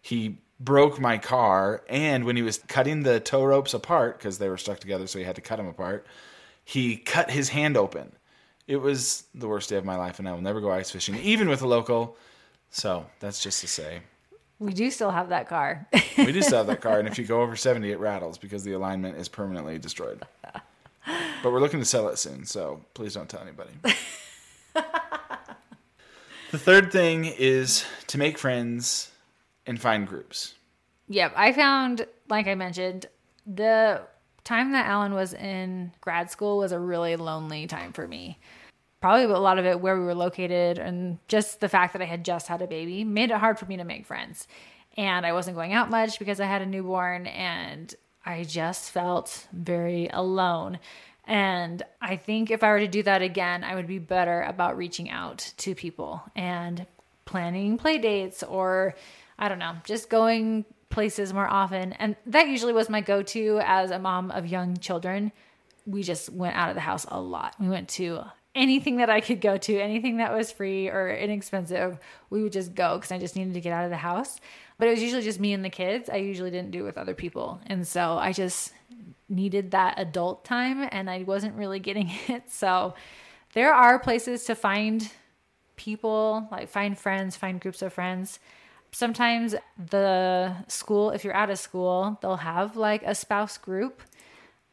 He 0.00 0.38
broke 0.58 1.00
my 1.00 1.18
car. 1.18 1.84
And 1.88 2.24
when 2.24 2.36
he 2.36 2.42
was 2.42 2.58
cutting 2.58 3.02
the 3.02 3.20
tow 3.20 3.44
ropes 3.44 3.74
apart, 3.74 4.18
because 4.18 4.38
they 4.38 4.48
were 4.48 4.58
stuck 4.58 4.80
together, 4.80 5.06
so 5.06 5.18
he 5.18 5.24
had 5.24 5.36
to 5.36 5.40
cut 5.40 5.56
them 5.56 5.68
apart, 5.68 6.06
he 6.64 6.96
cut 6.96 7.30
his 7.30 7.48
hand 7.50 7.76
open. 7.76 8.12
It 8.66 8.76
was 8.76 9.24
the 9.34 9.48
worst 9.48 9.68
day 9.68 9.76
of 9.76 9.84
my 9.84 9.96
life. 9.96 10.18
And 10.18 10.28
I 10.28 10.32
will 10.32 10.40
never 10.40 10.60
go 10.60 10.70
ice 10.70 10.90
fishing, 10.90 11.16
even 11.16 11.48
with 11.48 11.62
a 11.62 11.66
local. 11.66 12.16
So 12.70 13.06
that's 13.20 13.42
just 13.42 13.60
to 13.60 13.66
say. 13.66 14.02
We 14.58 14.72
do 14.72 14.90
still 14.90 15.10
have 15.10 15.30
that 15.30 15.48
car. 15.48 15.88
We 16.16 16.30
do 16.30 16.40
still 16.40 16.58
have 16.58 16.68
that 16.68 16.80
car, 16.80 17.00
and 17.00 17.08
if 17.08 17.18
you 17.18 17.24
go 17.24 17.42
over 17.42 17.56
70, 17.56 17.90
it 17.90 17.98
rattles 17.98 18.38
because 18.38 18.62
the 18.62 18.74
alignment 18.74 19.18
is 19.18 19.28
permanently 19.28 19.76
destroyed. 19.78 20.24
But 21.42 21.52
we're 21.52 21.58
looking 21.58 21.80
to 21.80 21.84
sell 21.84 22.08
it 22.08 22.18
soon, 22.18 22.44
so 22.44 22.84
please 22.94 23.14
don't 23.14 23.28
tell 23.28 23.42
anybody. 23.42 23.72
the 26.52 26.58
third 26.58 26.92
thing 26.92 27.24
is 27.24 27.84
to 28.06 28.18
make 28.18 28.38
friends 28.38 29.10
and 29.66 29.80
find 29.80 30.06
groups. 30.06 30.54
Yep, 31.08 31.32
I 31.34 31.52
found, 31.52 32.06
like 32.28 32.46
I 32.46 32.54
mentioned, 32.54 33.06
the 33.44 34.02
time 34.44 34.72
that 34.72 34.86
Alan 34.86 35.14
was 35.14 35.34
in 35.34 35.92
grad 36.00 36.30
school 36.30 36.58
was 36.58 36.72
a 36.72 36.78
really 36.78 37.16
lonely 37.16 37.66
time 37.66 37.92
for 37.92 38.06
me. 38.06 38.38
Probably 39.00 39.24
a 39.24 39.38
lot 39.38 39.58
of 39.58 39.66
it 39.66 39.80
where 39.80 39.98
we 39.98 40.04
were 40.04 40.14
located 40.14 40.78
and 40.78 41.18
just 41.28 41.60
the 41.60 41.68
fact 41.68 41.92
that 41.92 42.02
I 42.02 42.06
had 42.06 42.24
just 42.24 42.48
had 42.48 42.62
a 42.62 42.66
baby 42.66 43.04
made 43.04 43.30
it 43.30 43.38
hard 43.38 43.58
for 43.58 43.66
me 43.66 43.76
to 43.76 43.84
make 43.84 44.06
friends. 44.06 44.46
And 44.96 45.26
I 45.26 45.32
wasn't 45.32 45.56
going 45.56 45.72
out 45.72 45.90
much 45.90 46.18
because 46.18 46.40
I 46.40 46.46
had 46.46 46.62
a 46.62 46.66
newborn 46.66 47.26
and 47.26 47.92
I 48.24 48.44
just 48.44 48.90
felt 48.90 49.48
very 49.52 50.08
alone. 50.08 50.78
And 51.24 51.82
I 52.00 52.16
think 52.16 52.50
if 52.50 52.62
I 52.62 52.70
were 52.70 52.80
to 52.80 52.88
do 52.88 53.02
that 53.04 53.22
again, 53.22 53.64
I 53.64 53.74
would 53.74 53.86
be 53.86 53.98
better 53.98 54.42
about 54.42 54.76
reaching 54.76 55.08
out 55.08 55.52
to 55.58 55.74
people 55.74 56.22
and 56.36 56.86
planning 57.24 57.78
play 57.78 57.98
dates 57.98 58.42
or 58.42 58.94
I 59.38 59.48
don't 59.48 59.58
know, 59.58 59.74
just 59.84 60.08
going 60.08 60.64
places 60.92 61.32
more 61.32 61.48
often. 61.48 61.92
And 61.94 62.14
that 62.26 62.46
usually 62.46 62.72
was 62.72 62.88
my 62.88 63.00
go 63.00 63.22
to 63.22 63.60
as 63.64 63.90
a 63.90 63.98
mom 63.98 64.30
of 64.30 64.46
young 64.46 64.76
children. 64.76 65.32
We 65.86 66.04
just 66.04 66.30
went 66.30 66.54
out 66.54 66.68
of 66.68 66.76
the 66.76 66.80
house 66.80 67.04
a 67.08 67.20
lot. 67.20 67.56
We 67.58 67.68
went 67.68 67.88
to 67.90 68.24
anything 68.54 68.98
that 68.98 69.10
I 69.10 69.20
could 69.20 69.40
go 69.40 69.56
to, 69.56 69.80
anything 69.80 70.18
that 70.18 70.32
was 70.32 70.52
free 70.52 70.88
or 70.88 71.10
inexpensive. 71.10 71.98
We 72.30 72.42
would 72.42 72.52
just 72.52 72.74
go 72.74 72.96
because 72.96 73.10
I 73.10 73.18
just 73.18 73.34
needed 73.34 73.54
to 73.54 73.60
get 73.60 73.72
out 73.72 73.84
of 73.84 73.90
the 73.90 73.96
house. 73.96 74.38
But 74.78 74.88
it 74.88 74.92
was 74.92 75.02
usually 75.02 75.22
just 75.22 75.40
me 75.40 75.52
and 75.52 75.64
the 75.64 75.70
kids. 75.70 76.08
I 76.08 76.16
usually 76.16 76.50
didn't 76.50 76.70
do 76.70 76.80
it 76.80 76.84
with 76.84 76.98
other 76.98 77.14
people. 77.14 77.60
And 77.66 77.86
so 77.86 78.18
I 78.18 78.32
just 78.32 78.72
needed 79.28 79.70
that 79.70 79.98
adult 79.98 80.44
time 80.44 80.86
and 80.92 81.08
I 81.08 81.22
wasn't 81.22 81.56
really 81.56 81.80
getting 81.80 82.10
it. 82.28 82.50
So 82.50 82.94
there 83.54 83.74
are 83.74 83.98
places 83.98 84.44
to 84.44 84.54
find 84.54 85.10
people, 85.76 86.46
like 86.50 86.68
find 86.68 86.98
friends, 86.98 87.36
find 87.36 87.60
groups 87.60 87.82
of 87.82 87.92
friends. 87.92 88.38
Sometimes 88.92 89.54
the 89.90 90.54
school, 90.68 91.10
if 91.10 91.24
you're 91.24 91.34
at 91.34 91.50
a 91.50 91.56
school, 91.56 92.18
they'll 92.20 92.36
have 92.36 92.76
like 92.76 93.02
a 93.04 93.14
spouse 93.14 93.58
group. 93.58 94.02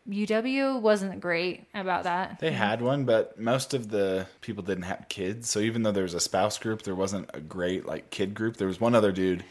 UW 0.09 0.81
wasn't 0.81 1.19
great 1.21 1.65
about 1.73 2.03
that. 2.03 2.39
They 2.39 2.51
had 2.51 2.81
one, 2.81 3.05
but 3.05 3.39
most 3.39 3.73
of 3.73 3.89
the 3.89 4.27
people 4.41 4.63
didn't 4.63 4.83
have 4.83 5.05
kids. 5.07 5.49
So 5.49 5.59
even 5.59 5.83
though 5.83 5.91
there 5.91 6.03
was 6.03 6.15
a 6.15 6.19
spouse 6.19 6.57
group, 6.57 6.81
there 6.81 6.95
wasn't 6.95 7.29
a 7.33 7.39
great 7.39 7.85
like 7.85 8.09
kid 8.09 8.33
group. 8.33 8.57
There 8.57 8.67
was 8.67 8.81
one 8.81 8.95
other 8.95 9.11
dude 9.11 9.43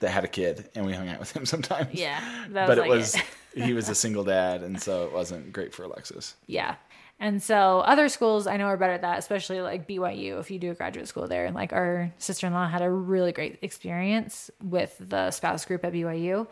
that 0.00 0.10
had 0.10 0.24
a 0.24 0.28
kid, 0.28 0.68
and 0.74 0.86
we 0.86 0.92
hung 0.92 1.08
out 1.08 1.18
with 1.18 1.34
him 1.36 1.46
sometimes. 1.54 1.92
Yeah, 1.92 2.46
but 2.50 2.78
it 2.78 2.82
like 2.82 2.90
was 2.90 3.14
it. 3.14 3.64
he 3.64 3.72
was 3.72 3.88
a 3.88 3.94
single 3.94 4.24
dad, 4.24 4.62
and 4.62 4.80
so 4.80 5.04
it 5.04 5.12
wasn't 5.12 5.52
great 5.52 5.74
for 5.74 5.82
Alexis. 5.82 6.34
Yeah. 6.46 6.76
And 7.20 7.42
so 7.42 7.80
other 7.80 8.08
schools 8.08 8.46
I 8.46 8.56
know 8.56 8.66
are 8.66 8.76
better 8.76 8.92
at 8.92 9.02
that, 9.02 9.18
especially 9.18 9.60
like 9.60 9.88
BYU 9.88 10.40
if 10.40 10.50
you 10.50 10.58
do 10.58 10.72
a 10.72 10.74
graduate 10.74 11.08
school 11.08 11.26
there. 11.26 11.50
Like 11.50 11.72
our 11.72 12.12
sister 12.18 12.46
in 12.46 12.52
law 12.52 12.68
had 12.68 12.82
a 12.82 12.90
really 12.90 13.32
great 13.32 13.58
experience 13.62 14.50
with 14.62 14.96
the 15.00 15.30
spouse 15.30 15.64
group 15.64 15.84
at 15.84 15.92
BYU. 15.92 16.46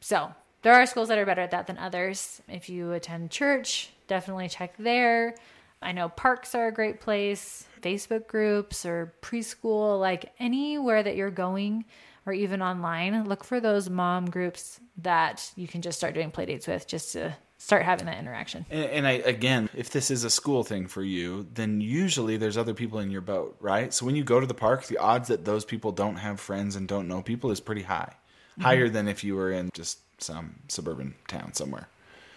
So 0.00 0.32
there 0.62 0.74
are 0.74 0.86
schools 0.86 1.08
that 1.08 1.18
are 1.18 1.26
better 1.26 1.42
at 1.42 1.50
that 1.50 1.66
than 1.66 1.78
others. 1.78 2.40
If 2.48 2.68
you 2.68 2.92
attend 2.92 3.30
church, 3.30 3.90
definitely 4.06 4.48
check 4.48 4.74
there. 4.78 5.34
I 5.80 5.92
know 5.92 6.08
parks 6.08 6.54
are 6.54 6.68
a 6.68 6.72
great 6.72 7.00
place, 7.00 7.66
Facebook 7.80 8.26
groups 8.26 8.84
or 8.84 9.14
preschool, 9.22 10.00
like 10.00 10.32
anywhere 10.38 11.02
that 11.02 11.16
you're 11.16 11.30
going 11.30 11.84
or 12.26 12.32
even 12.32 12.60
online, 12.60 13.24
look 13.24 13.44
for 13.44 13.60
those 13.60 13.88
mom 13.88 14.26
groups 14.26 14.80
that 14.98 15.50
you 15.56 15.66
can 15.68 15.80
just 15.80 15.96
start 15.96 16.14
doing 16.14 16.30
play 16.30 16.46
dates 16.46 16.66
with 16.66 16.86
just 16.86 17.12
to 17.12 17.34
start 17.58 17.82
having 17.82 18.06
that 18.06 18.18
interaction. 18.18 18.64
And, 18.70 18.84
and 18.84 19.06
I 19.06 19.12
again, 19.12 19.68
if 19.74 19.90
this 19.90 20.10
is 20.10 20.24
a 20.24 20.30
school 20.30 20.64
thing 20.64 20.86
for 20.86 21.02
you, 21.02 21.46
then 21.54 21.80
usually 21.80 22.36
there's 22.36 22.56
other 22.56 22.74
people 22.74 23.00
in 23.00 23.10
your 23.10 23.20
boat, 23.20 23.56
right? 23.60 23.92
So 23.92 24.06
when 24.06 24.16
you 24.16 24.24
go 24.24 24.40
to 24.40 24.46
the 24.46 24.54
park, 24.54 24.86
the 24.86 24.98
odds 24.98 25.28
that 25.28 25.44
those 25.44 25.64
people 25.64 25.92
don't 25.92 26.16
have 26.16 26.40
friends 26.40 26.76
and 26.76 26.88
don't 26.88 27.08
know 27.08 27.20
people 27.20 27.50
is 27.50 27.60
pretty 27.60 27.82
high, 27.82 28.14
mm-hmm. 28.52 28.62
higher 28.62 28.88
than 28.88 29.08
if 29.08 29.22
you 29.22 29.34
were 29.34 29.52
in 29.52 29.70
just 29.74 29.98
some 30.22 30.56
suburban 30.68 31.14
town 31.26 31.52
somewhere. 31.52 31.88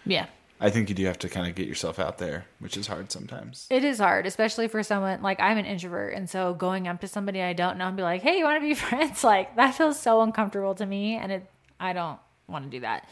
Yeah. 0.04 0.26
I 0.60 0.70
think 0.70 0.88
you 0.88 0.94
do 0.94 1.04
have 1.06 1.18
to 1.18 1.28
kind 1.28 1.48
of 1.48 1.56
get 1.56 1.66
yourself 1.66 1.98
out 1.98 2.18
there, 2.18 2.46
which 2.60 2.76
is 2.76 2.86
hard 2.86 3.10
sometimes. 3.10 3.66
It 3.68 3.82
is 3.82 3.98
hard, 3.98 4.26
especially 4.26 4.68
for 4.68 4.84
someone 4.84 5.20
like 5.20 5.40
I'm 5.40 5.58
an 5.58 5.64
introvert. 5.64 6.14
And 6.14 6.30
so 6.30 6.54
going 6.54 6.86
up 6.86 7.00
to 7.00 7.08
somebody 7.08 7.42
I 7.42 7.52
don't 7.52 7.78
know 7.78 7.88
and 7.88 7.96
be 7.96 8.04
like, 8.04 8.22
hey, 8.22 8.38
you 8.38 8.44
want 8.44 8.62
to 8.62 8.68
be 8.68 8.74
friends? 8.88 9.24
Like 9.24 9.56
that 9.56 9.74
feels 9.74 9.98
so 9.98 10.20
uncomfortable 10.20 10.76
to 10.76 10.86
me. 10.86 11.16
And 11.16 11.32
it, 11.32 11.50
I 11.80 11.92
don't 11.92 12.20
want 12.46 12.64
to 12.64 12.70
do 12.70 12.80
that. 12.80 13.08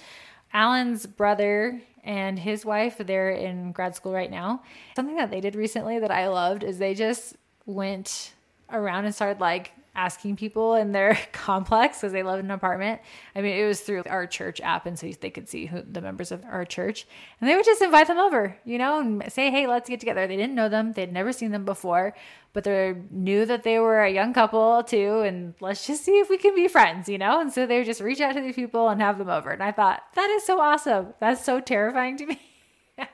Alan's 0.52 1.06
brother 1.06 1.80
and 2.04 2.38
his 2.38 2.64
wife, 2.64 2.98
they're 2.98 3.30
in 3.30 3.72
grad 3.72 3.94
school 3.94 4.12
right 4.12 4.30
now. 4.30 4.62
Something 4.96 5.16
that 5.16 5.30
they 5.30 5.40
did 5.40 5.54
recently 5.54 5.98
that 5.98 6.10
I 6.10 6.28
loved 6.28 6.64
is 6.64 6.78
they 6.78 6.94
just 6.94 7.36
went 7.66 8.32
around 8.70 9.04
and 9.04 9.14
started 9.14 9.40
like 9.40 9.72
asking 9.94 10.36
people 10.36 10.74
in 10.74 10.92
their 10.92 11.18
complex 11.32 11.98
because 11.98 12.12
they 12.12 12.22
live 12.22 12.38
in 12.38 12.46
an 12.46 12.50
apartment. 12.50 13.00
I 13.34 13.42
mean, 13.42 13.56
it 13.56 13.66
was 13.66 13.80
through 13.80 14.04
our 14.06 14.26
church 14.26 14.60
app, 14.60 14.86
and 14.86 14.98
so 14.98 15.10
they 15.20 15.30
could 15.30 15.48
see 15.48 15.66
who 15.66 15.82
the 15.82 16.00
members 16.00 16.32
of 16.32 16.44
our 16.44 16.64
church, 16.64 17.06
and 17.40 17.48
they 17.48 17.56
would 17.56 17.64
just 17.64 17.82
invite 17.82 18.06
them 18.06 18.18
over, 18.18 18.56
you 18.64 18.78
know, 18.78 19.00
and 19.00 19.32
say, 19.32 19.50
"Hey, 19.50 19.66
let's 19.66 19.88
get 19.88 20.00
together." 20.00 20.26
They 20.26 20.36
didn't 20.36 20.54
know 20.54 20.68
them; 20.68 20.92
they'd 20.92 21.12
never 21.12 21.32
seen 21.32 21.50
them 21.52 21.64
before, 21.64 22.14
but 22.52 22.64
they 22.64 22.94
knew 23.10 23.44
that 23.46 23.62
they 23.62 23.78
were 23.78 24.02
a 24.02 24.10
young 24.10 24.32
couple 24.32 24.82
too, 24.84 25.20
and 25.20 25.54
let's 25.60 25.86
just 25.86 26.04
see 26.04 26.18
if 26.18 26.30
we 26.30 26.38
can 26.38 26.54
be 26.54 26.68
friends, 26.68 27.08
you 27.08 27.18
know. 27.18 27.40
And 27.40 27.52
so 27.52 27.66
they 27.66 27.78
would 27.78 27.86
just 27.86 28.00
reach 28.00 28.20
out 28.20 28.34
to 28.34 28.40
these 28.40 28.54
people 28.54 28.88
and 28.88 29.00
have 29.00 29.18
them 29.18 29.28
over, 29.28 29.50
and 29.50 29.62
I 29.62 29.72
thought 29.72 30.02
that 30.14 30.30
is 30.30 30.44
so 30.44 30.60
awesome. 30.60 31.14
That's 31.20 31.44
so 31.44 31.60
terrifying 31.60 32.16
to 32.18 32.26
me. 32.26 32.40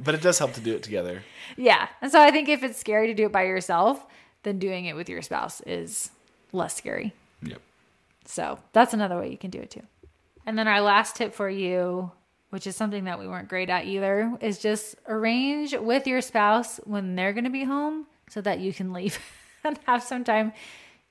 But 0.00 0.14
it 0.14 0.22
does 0.22 0.38
help 0.38 0.52
to 0.54 0.60
do 0.60 0.74
it 0.74 0.82
together. 0.82 1.22
Yeah. 1.56 1.88
And 2.00 2.12
so 2.12 2.20
I 2.20 2.30
think 2.30 2.48
if 2.48 2.62
it's 2.62 2.78
scary 2.78 3.08
to 3.08 3.14
do 3.14 3.26
it 3.26 3.32
by 3.32 3.44
yourself, 3.44 4.06
then 4.42 4.58
doing 4.58 4.86
it 4.86 4.96
with 4.96 5.08
your 5.08 5.22
spouse 5.22 5.60
is 5.62 6.10
less 6.52 6.76
scary. 6.76 7.12
Yep. 7.42 7.60
So 8.24 8.58
that's 8.72 8.94
another 8.94 9.18
way 9.18 9.30
you 9.30 9.38
can 9.38 9.50
do 9.50 9.58
it 9.58 9.70
too. 9.70 9.82
And 10.46 10.58
then 10.58 10.68
our 10.68 10.80
last 10.80 11.16
tip 11.16 11.34
for 11.34 11.48
you, 11.48 12.10
which 12.50 12.66
is 12.66 12.76
something 12.76 13.04
that 13.04 13.18
we 13.18 13.28
weren't 13.28 13.48
great 13.48 13.68
at 13.68 13.86
either, 13.86 14.36
is 14.40 14.58
just 14.58 14.96
arrange 15.06 15.74
with 15.74 16.06
your 16.06 16.20
spouse 16.20 16.78
when 16.84 17.16
they're 17.16 17.32
going 17.32 17.44
to 17.44 17.50
be 17.50 17.64
home 17.64 18.06
so 18.30 18.40
that 18.40 18.60
you 18.60 18.72
can 18.72 18.92
leave 18.92 19.18
and 19.64 19.78
have 19.86 20.02
some 20.02 20.24
time 20.24 20.52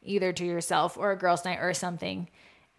either 0.02 0.32
to 0.34 0.46
yourself 0.46 0.98
or 0.98 1.12
a 1.12 1.18
girls' 1.18 1.46
night 1.46 1.60
or 1.62 1.74
something. 1.74 2.30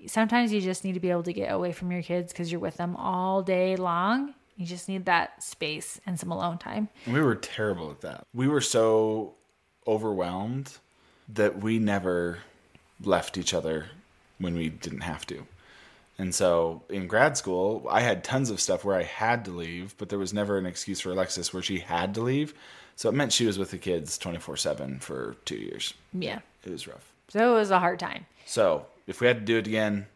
Sometimes 0.06 0.52
you 0.52 0.60
just 0.60 0.84
need 0.84 0.94
to 0.94 1.00
be 1.00 1.10
able 1.10 1.24
to 1.24 1.32
get 1.32 1.52
away 1.52 1.72
from 1.72 1.90
your 1.90 2.02
kids 2.02 2.32
because 2.32 2.50
you're 2.50 2.60
with 2.60 2.76
them 2.76 2.96
all 2.96 3.42
day 3.42 3.76
long. 3.76 4.34
You 4.56 4.66
just 4.66 4.88
need 4.88 5.04
that 5.06 5.42
space 5.42 6.00
and 6.06 6.18
some 6.18 6.32
alone 6.32 6.58
time. 6.58 6.88
We 7.06 7.20
were 7.20 7.36
terrible 7.36 7.90
at 7.90 8.00
that. 8.00 8.26
We 8.34 8.48
were 8.48 8.60
so 8.60 9.36
overwhelmed 9.88 10.78
that 11.28 11.60
we 11.60 11.78
never 11.78 12.38
left 13.02 13.38
each 13.38 13.54
other 13.54 13.86
when 14.38 14.54
we 14.54 14.68
didn't 14.68 15.00
have 15.00 15.26
to. 15.26 15.46
And 16.18 16.34
so 16.34 16.82
in 16.88 17.06
grad 17.06 17.36
school, 17.36 17.86
I 17.88 18.00
had 18.00 18.24
tons 18.24 18.50
of 18.50 18.60
stuff 18.60 18.84
where 18.84 18.96
I 18.96 19.04
had 19.04 19.44
to 19.44 19.50
leave, 19.52 19.96
but 19.98 20.08
there 20.08 20.18
was 20.18 20.34
never 20.34 20.58
an 20.58 20.66
excuse 20.66 21.00
for 21.00 21.10
Alexis 21.10 21.54
where 21.54 21.62
she 21.62 21.78
had 21.78 22.14
to 22.14 22.20
leave. 22.20 22.54
So 22.96 23.08
it 23.08 23.14
meant 23.14 23.32
she 23.32 23.46
was 23.46 23.58
with 23.58 23.70
the 23.70 23.78
kids 23.78 24.18
24 24.18 24.56
7 24.56 24.98
for 24.98 25.36
two 25.44 25.56
years. 25.56 25.94
Yeah. 26.12 26.40
It 26.64 26.70
was 26.70 26.88
rough. 26.88 27.12
So 27.28 27.54
it 27.54 27.58
was 27.58 27.70
a 27.70 27.78
hard 27.78 28.00
time. 28.00 28.26
So 28.46 28.86
if 29.06 29.20
we 29.20 29.28
had 29.28 29.40
to 29.40 29.44
do 29.44 29.58
it 29.58 29.66
again, 29.66 30.06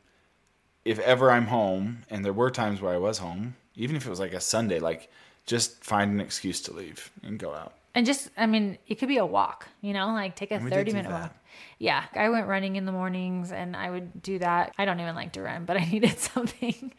if 0.85 0.99
ever 0.99 1.31
I'm 1.31 1.47
home, 1.47 2.03
and 2.11 2.25
there 2.25 2.33
were 2.33 2.51
times 2.51 2.81
where 2.81 2.93
I 2.93 2.99
was 2.99 3.19
home, 3.19 3.55
even 3.77 3.95
if 3.95 4.05
it 4.05 4.11
was 4.11 4.19
like 4.19 4.33
a 4.33 4.41
Sunday, 4.41 4.81
like 4.81 5.09
just 5.47 5.85
find 5.85 6.11
an 6.11 6.21
excuse 6.21 6.61
to 6.63 6.73
leave 6.73 7.13
and 7.23 7.39
go 7.39 7.55
out. 7.55 7.75
And 7.94 8.07
just, 8.07 8.31
I 8.37 8.46
mean, 8.46 8.78
it 8.87 8.96
could 8.96 9.09
be 9.09 9.18
a 9.18 9.26
walk, 9.26 9.68
you 9.83 9.92
know, 9.92 10.07
like 10.09 10.35
take 10.35 10.50
a 10.50 10.59
30 10.59 10.92
minute 10.92 11.11
walk. 11.11 11.35
Yeah. 11.78 12.05
I 12.14 12.31
went 12.31 12.46
running 12.46 12.76
in 12.76 12.87
the 12.87 12.92
mornings 12.92 13.52
and 13.52 13.76
I 13.76 13.90
would 13.90 14.22
do 14.22 14.38
that. 14.38 14.72
I 14.78 14.85
don't 14.85 14.98
even 15.00 15.14
like 15.14 15.33
to 15.33 15.42
run, 15.42 15.66
but 15.66 15.76
I 15.76 15.85
needed 15.90 16.18
something. 16.18 16.92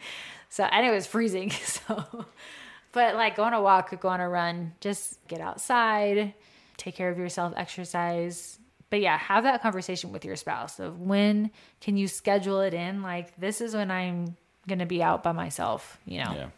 So, 0.49 0.63
and 0.63 0.85
it 0.85 0.91
was 0.91 1.07
freezing. 1.07 1.51
So, 1.63 2.25
but 2.91 3.15
like 3.15 3.35
go 3.35 3.43
on 3.43 3.53
a 3.53 3.61
walk, 3.61 3.99
go 3.99 4.07
on 4.07 4.21
a 4.21 4.29
run, 4.29 4.73
just 4.79 5.17
get 5.27 5.41
outside, 5.41 6.35
take 6.77 6.93
care 6.95 7.09
of 7.09 7.17
yourself, 7.17 7.53
exercise. 7.57 8.59
But 8.91 9.01
yeah, 9.01 9.17
have 9.17 9.45
that 9.45 9.63
conversation 9.63 10.11
with 10.11 10.23
your 10.23 10.35
spouse 10.35 10.79
of 10.79 11.01
when 11.01 11.49
can 11.81 11.97
you 11.97 12.07
schedule 12.07 12.61
it 12.61 12.75
in? 12.75 13.01
Like, 13.01 13.35
this 13.37 13.61
is 13.61 13.73
when 13.73 13.89
I'm 13.89 14.37
going 14.67 14.77
to 14.77 14.85
be 14.85 15.01
out 15.01 15.23
by 15.23 15.31
myself, 15.31 15.99
you 16.05 16.23
know? 16.23 16.33
Yeah. 16.35 16.49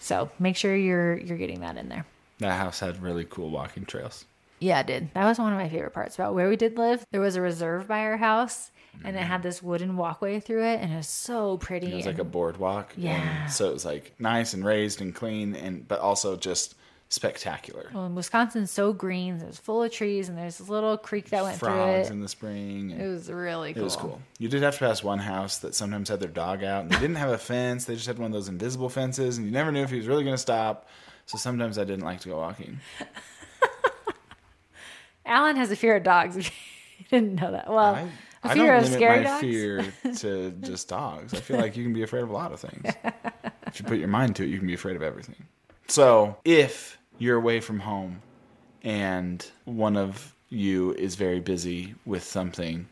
So 0.00 0.30
make 0.40 0.56
sure 0.56 0.74
you're, 0.74 1.16
you're 1.16 1.38
getting 1.38 1.60
that 1.60 1.76
in 1.76 1.88
there. 1.88 2.04
That 2.42 2.58
house 2.58 2.80
had 2.80 3.02
really 3.02 3.24
cool 3.24 3.50
walking 3.50 3.84
trails. 3.84 4.24
Yeah, 4.60 4.80
it 4.80 4.86
did. 4.86 5.14
That 5.14 5.24
was 5.24 5.38
one 5.38 5.52
of 5.52 5.58
my 5.58 5.68
favorite 5.68 5.92
parts 5.92 6.14
about 6.14 6.34
where 6.34 6.48
we 6.48 6.56
did 6.56 6.78
live. 6.78 7.04
There 7.10 7.20
was 7.20 7.34
a 7.34 7.40
reserve 7.40 7.88
by 7.88 8.00
our 8.00 8.16
house, 8.16 8.70
and 9.04 9.16
it 9.16 9.20
mm-hmm. 9.20 9.28
had 9.28 9.42
this 9.42 9.62
wooden 9.62 9.96
walkway 9.96 10.38
through 10.38 10.64
it, 10.64 10.80
and 10.80 10.92
it 10.92 10.96
was 10.96 11.08
so 11.08 11.56
pretty. 11.56 11.92
It 11.92 11.96
was 11.96 12.06
like 12.06 12.18
a 12.18 12.24
boardwalk. 12.24 12.92
Yeah. 12.96 13.46
So 13.46 13.70
it 13.70 13.72
was 13.72 13.84
like 13.84 14.14
nice 14.20 14.54
and 14.54 14.64
raised 14.64 15.00
and 15.00 15.14
clean 15.14 15.56
and 15.56 15.86
but 15.88 15.98
also 15.98 16.36
just 16.36 16.76
spectacular. 17.08 17.90
well, 17.92 18.06
and 18.06 18.16
Wisconsin's 18.16 18.70
so 18.70 18.92
green. 18.92 19.36
It 19.36 19.46
was 19.46 19.58
full 19.58 19.82
of 19.82 19.92
trees, 19.92 20.28
and 20.28 20.38
there's 20.38 20.58
this 20.58 20.68
little 20.68 20.96
creek 20.96 21.30
that 21.30 21.42
went 21.42 21.58
Frogs 21.58 22.06
through 22.06 22.14
it. 22.14 22.16
in 22.16 22.20
the 22.20 22.28
spring. 22.28 22.90
it 22.90 23.06
was 23.06 23.30
really 23.30 23.74
cool. 23.74 23.82
it 23.82 23.84
was 23.84 23.96
cool. 23.96 24.20
You 24.38 24.48
did 24.48 24.62
have 24.62 24.74
to 24.74 24.80
pass 24.80 25.02
one 25.02 25.18
house 25.18 25.58
that 25.58 25.74
sometimes 25.74 26.08
had 26.08 26.20
their 26.20 26.30
dog 26.30 26.64
out 26.64 26.82
and 26.82 26.92
they 26.92 26.98
didn't 26.98 27.16
have 27.16 27.30
a 27.30 27.38
fence. 27.38 27.84
They 27.84 27.94
just 27.94 28.06
had 28.06 28.18
one 28.18 28.26
of 28.26 28.32
those 28.32 28.48
invisible 28.48 28.88
fences 28.88 29.38
and 29.38 29.46
you 29.46 29.52
never 29.52 29.72
knew 29.72 29.82
if 29.82 29.90
he 29.90 29.96
was 29.96 30.06
really 30.06 30.24
going 30.24 30.34
to 30.34 30.38
stop. 30.38 30.88
So 31.26 31.38
sometimes 31.38 31.78
I 31.78 31.84
didn't 31.84 32.04
like 32.04 32.20
to 32.20 32.28
go 32.28 32.38
walking. 32.38 32.80
Alan 35.26 35.56
has 35.56 35.70
a 35.70 35.76
fear 35.76 35.96
of 35.96 36.02
dogs. 36.02 36.36
If 37.04 37.10
you 37.10 37.18
didn't 37.18 37.40
know 37.40 37.52
that. 37.52 37.68
Well, 37.68 37.94
I, 37.94 38.00
a 38.48 38.52
I 38.52 38.54
fear 38.54 38.74
of 38.76 38.86
scary 38.86 39.24
dogs. 39.24 39.40
fear 39.40 39.92
to 40.18 40.50
just 40.60 40.88
dogs. 40.88 41.34
I 41.34 41.38
feel 41.38 41.58
like 41.58 41.76
you 41.76 41.82
can 41.82 41.92
be 41.92 42.02
afraid 42.02 42.22
of 42.22 42.30
a 42.30 42.32
lot 42.32 42.52
of 42.52 42.60
things. 42.60 42.94
if 43.66 43.80
you 43.80 43.86
put 43.86 43.98
your 43.98 44.08
mind 44.08 44.36
to 44.36 44.44
it, 44.44 44.48
you 44.48 44.58
can 44.58 44.68
be 44.68 44.74
afraid 44.74 44.94
of 44.94 45.02
everything. 45.02 45.46
So 45.88 46.36
if 46.44 46.96
you're 47.18 47.36
away 47.36 47.60
from 47.60 47.80
home 47.80 48.22
and 48.82 49.44
one 49.64 49.96
of 49.96 50.34
you 50.48 50.92
is 50.92 51.16
very 51.16 51.40
busy 51.40 51.94
with 52.04 52.22
something 52.22 52.86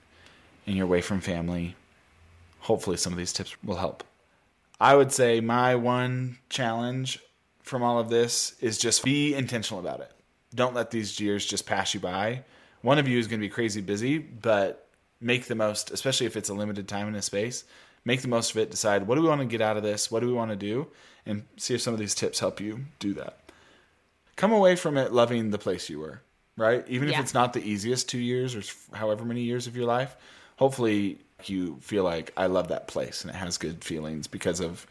and 0.66 0.76
you're 0.76 0.86
away 0.86 1.02
from 1.02 1.20
family, 1.20 1.76
hopefully 2.60 2.96
some 2.96 3.12
of 3.12 3.18
these 3.18 3.32
tips 3.32 3.56
will 3.62 3.76
help. 3.76 4.02
I 4.80 4.96
would 4.96 5.12
say 5.12 5.40
my 5.40 5.76
one 5.76 6.38
challenge 6.48 7.20
from 7.62 7.82
all 7.82 7.98
of 7.98 8.08
this 8.08 8.54
is 8.60 8.78
just 8.78 9.04
be 9.04 9.34
intentional 9.34 9.80
about 9.80 10.00
it. 10.00 10.10
Don't 10.54 10.74
let 10.74 10.90
these 10.90 11.20
years 11.20 11.46
just 11.46 11.66
pass 11.66 11.94
you 11.94 12.00
by. 12.00 12.42
One 12.82 12.98
of 12.98 13.06
you 13.06 13.18
is 13.18 13.28
going 13.28 13.40
to 13.40 13.46
be 13.46 13.50
crazy 13.50 13.80
busy, 13.80 14.18
but 14.18 14.88
make 15.20 15.44
the 15.44 15.54
most, 15.54 15.90
especially 15.90 16.26
if 16.26 16.36
it's 16.36 16.48
a 16.48 16.54
limited 16.54 16.88
time 16.88 17.06
and 17.06 17.16
a 17.16 17.22
space. 17.22 17.64
Make 18.04 18.22
the 18.22 18.28
most 18.28 18.52
of 18.52 18.56
it. 18.56 18.70
Decide 18.70 19.06
what 19.06 19.16
do 19.16 19.22
we 19.22 19.28
want 19.28 19.42
to 19.42 19.46
get 19.46 19.60
out 19.60 19.76
of 19.76 19.82
this? 19.82 20.10
What 20.10 20.20
do 20.20 20.26
we 20.26 20.32
want 20.32 20.50
to 20.50 20.56
do? 20.56 20.88
And 21.26 21.44
see 21.56 21.74
if 21.74 21.82
some 21.82 21.92
of 21.92 22.00
these 22.00 22.14
tips 22.14 22.40
help 22.40 22.60
you 22.60 22.86
do 22.98 23.12
that. 23.14 23.38
Come 24.36 24.52
away 24.52 24.74
from 24.74 24.96
it 24.96 25.12
loving 25.12 25.50
the 25.50 25.58
place 25.58 25.90
you 25.90 26.00
were, 26.00 26.22
right? 26.56 26.82
Even 26.88 27.10
if 27.10 27.20
it's 27.20 27.34
not 27.34 27.52
the 27.52 27.62
easiest 27.62 28.08
two 28.08 28.18
years 28.18 28.54
or 28.56 28.62
however 28.96 29.24
many 29.24 29.42
years 29.42 29.66
of 29.66 29.76
your 29.76 29.84
life, 29.84 30.16
hopefully 30.56 31.18
you 31.44 31.76
feel 31.82 32.04
like 32.04 32.32
I 32.36 32.46
love 32.46 32.68
that 32.68 32.88
place 32.88 33.22
and 33.22 33.30
it 33.30 33.36
has 33.36 33.58
good 33.58 33.84
feelings 33.84 34.26
because 34.26 34.60
of 34.60 34.86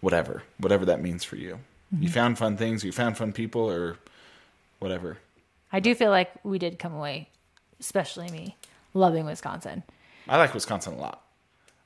whatever, 0.00 0.42
whatever 0.58 0.84
that 0.86 1.00
means 1.00 1.24
for 1.24 1.36
you. 1.36 1.58
You 1.92 1.98
mm-hmm. 1.98 2.14
found 2.14 2.38
fun 2.38 2.56
things, 2.56 2.82
you 2.84 2.92
found 2.92 3.18
fun 3.18 3.32
people, 3.32 3.70
or 3.70 3.98
whatever. 4.78 5.18
I 5.72 5.80
do 5.80 5.94
feel 5.94 6.10
like 6.10 6.30
we 6.42 6.58
did 6.58 6.78
come 6.78 6.94
away, 6.94 7.28
especially 7.80 8.30
me, 8.30 8.56
loving 8.94 9.26
Wisconsin. 9.26 9.82
I 10.26 10.38
like 10.38 10.54
Wisconsin 10.54 10.94
a 10.94 10.98
lot. 10.98 11.22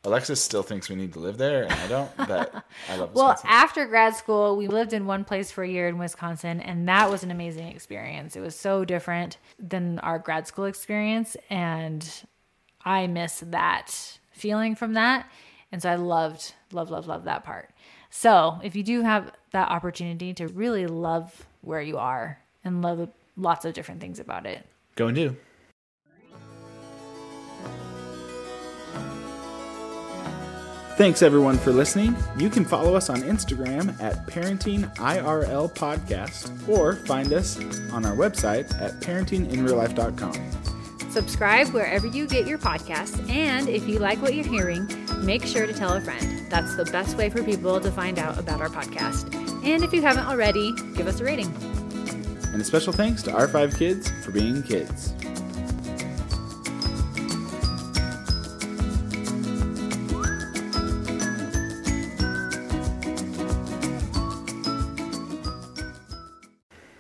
Alexis 0.07 0.41
still 0.41 0.63
thinks 0.63 0.89
we 0.89 0.95
need 0.95 1.13
to 1.15 1.19
live 1.19 1.37
there, 1.37 1.65
and 1.65 1.73
I 1.73 1.89
don't, 1.89 2.17
but 2.17 2.65
I 2.89 2.95
love 2.95 3.11
Well, 3.15 3.37
after 3.45 3.85
grad 3.87 4.15
school, 4.15 4.57
we 4.57 4.69
lived 4.69 4.93
in 4.93 5.07
one 5.07 5.25
place 5.25 5.51
for 5.51 5.65
a 5.65 5.69
year 5.69 5.89
in 5.89 5.99
Wisconsin, 5.99 6.61
and 6.61 6.89
that 6.89 7.11
was 7.11 7.25
an 7.25 7.33
amazing 7.33 7.67
experience. 7.67 8.37
It 8.37 8.41
was 8.41 8.55
so 8.55 8.85
different 8.85 9.39
than 9.59 9.99
our 10.01 10.21
grad 10.21 10.47
school 10.47 10.67
experience, 10.67 11.37
and 11.51 12.09
I 12.85 13.09
miss 13.09 13.41
that 13.47 14.19
feeling 14.31 14.77
from 14.77 14.95
that. 14.95 15.29
And 15.73 15.83
so 15.83 15.91
I 15.91 15.97
loved, 15.97 16.55
love, 16.71 16.91
love, 16.91 17.09
love 17.09 17.25
that 17.25 17.43
part. 17.43 17.71
So 18.11 18.61
if 18.63 18.75
you 18.77 18.83
do 18.83 19.03
have 19.03 19.33
that 19.53 19.69
opportunity 19.69 20.33
to 20.35 20.49
really 20.49 20.87
love 20.87 21.47
where 21.63 21.81
you 21.83 21.99
are 21.99 22.39
and 22.65 22.83
love 22.83 23.09
lots 23.37 23.65
of 23.65 23.75
different 23.75 24.01
things 24.01 24.19
about 24.19 24.47
it, 24.47 24.67
Go 24.97 25.09
and 25.09 25.15
do. 25.15 25.37
Thanks 30.97 31.21
everyone 31.21 31.59
for 31.59 31.73
listening. 31.73 32.17
You 32.39 32.49
can 32.49 32.65
follow 32.65 32.95
us 32.95 33.11
on 33.11 33.21
Instagram 33.21 34.01
at 34.01 34.27
Parenting 34.27 34.95
IRL 34.97 35.75
Podcast 35.75 36.67
or 36.67 36.97
find 36.97 37.35
us 37.35 37.59
on 37.93 38.07
our 38.07 38.17
website 38.17 38.73
at 38.81 38.93
parentinginreallife.com. 39.03 40.33
Subscribe 41.17 41.69
wherever 41.69 42.07
you 42.07 42.27
get 42.27 42.47
your 42.47 42.59
podcasts, 42.59 43.27
and 43.31 43.71
if 43.71 43.89
you 43.89 43.99
like 43.99 44.21
what 44.21 44.35
you're 44.35 44.45
hearing, 44.45 44.87
make 45.25 45.47
sure 45.47 45.67
to 45.67 45.73
tell 45.73 45.95
a 45.95 46.01
friend. 46.03 46.47
That's 46.51 46.77
the 46.77 46.85
best 46.85 47.17
way 47.17 47.31
for 47.31 47.43
people 47.43 47.81
to 47.81 47.91
find 47.91 48.19
out 48.19 48.39
about 48.39 48.61
our 48.61 48.69
podcast. 48.69 49.35
And 49.65 49.83
if 49.83 49.95
you 49.95 50.03
haven't 50.03 50.27
already, 50.27 50.75
give 50.95 51.07
us 51.07 51.21
a 51.21 51.25
rating. 51.25 51.47
And 52.53 52.61
a 52.61 52.65
special 52.65 52.93
thanks 52.93 53.23
to 53.23 53.33
our 53.33 53.49
five 53.49 53.75
kids 53.79 54.11
for 54.27 54.31
being 54.31 54.63
kids. 54.63 55.15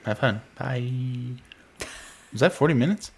Have 0.06 0.18
fun. 0.18 0.40
Bye. 0.58 0.90
Was 2.32 2.40
that 2.40 2.54
40 2.54 2.72
minutes? 2.72 3.10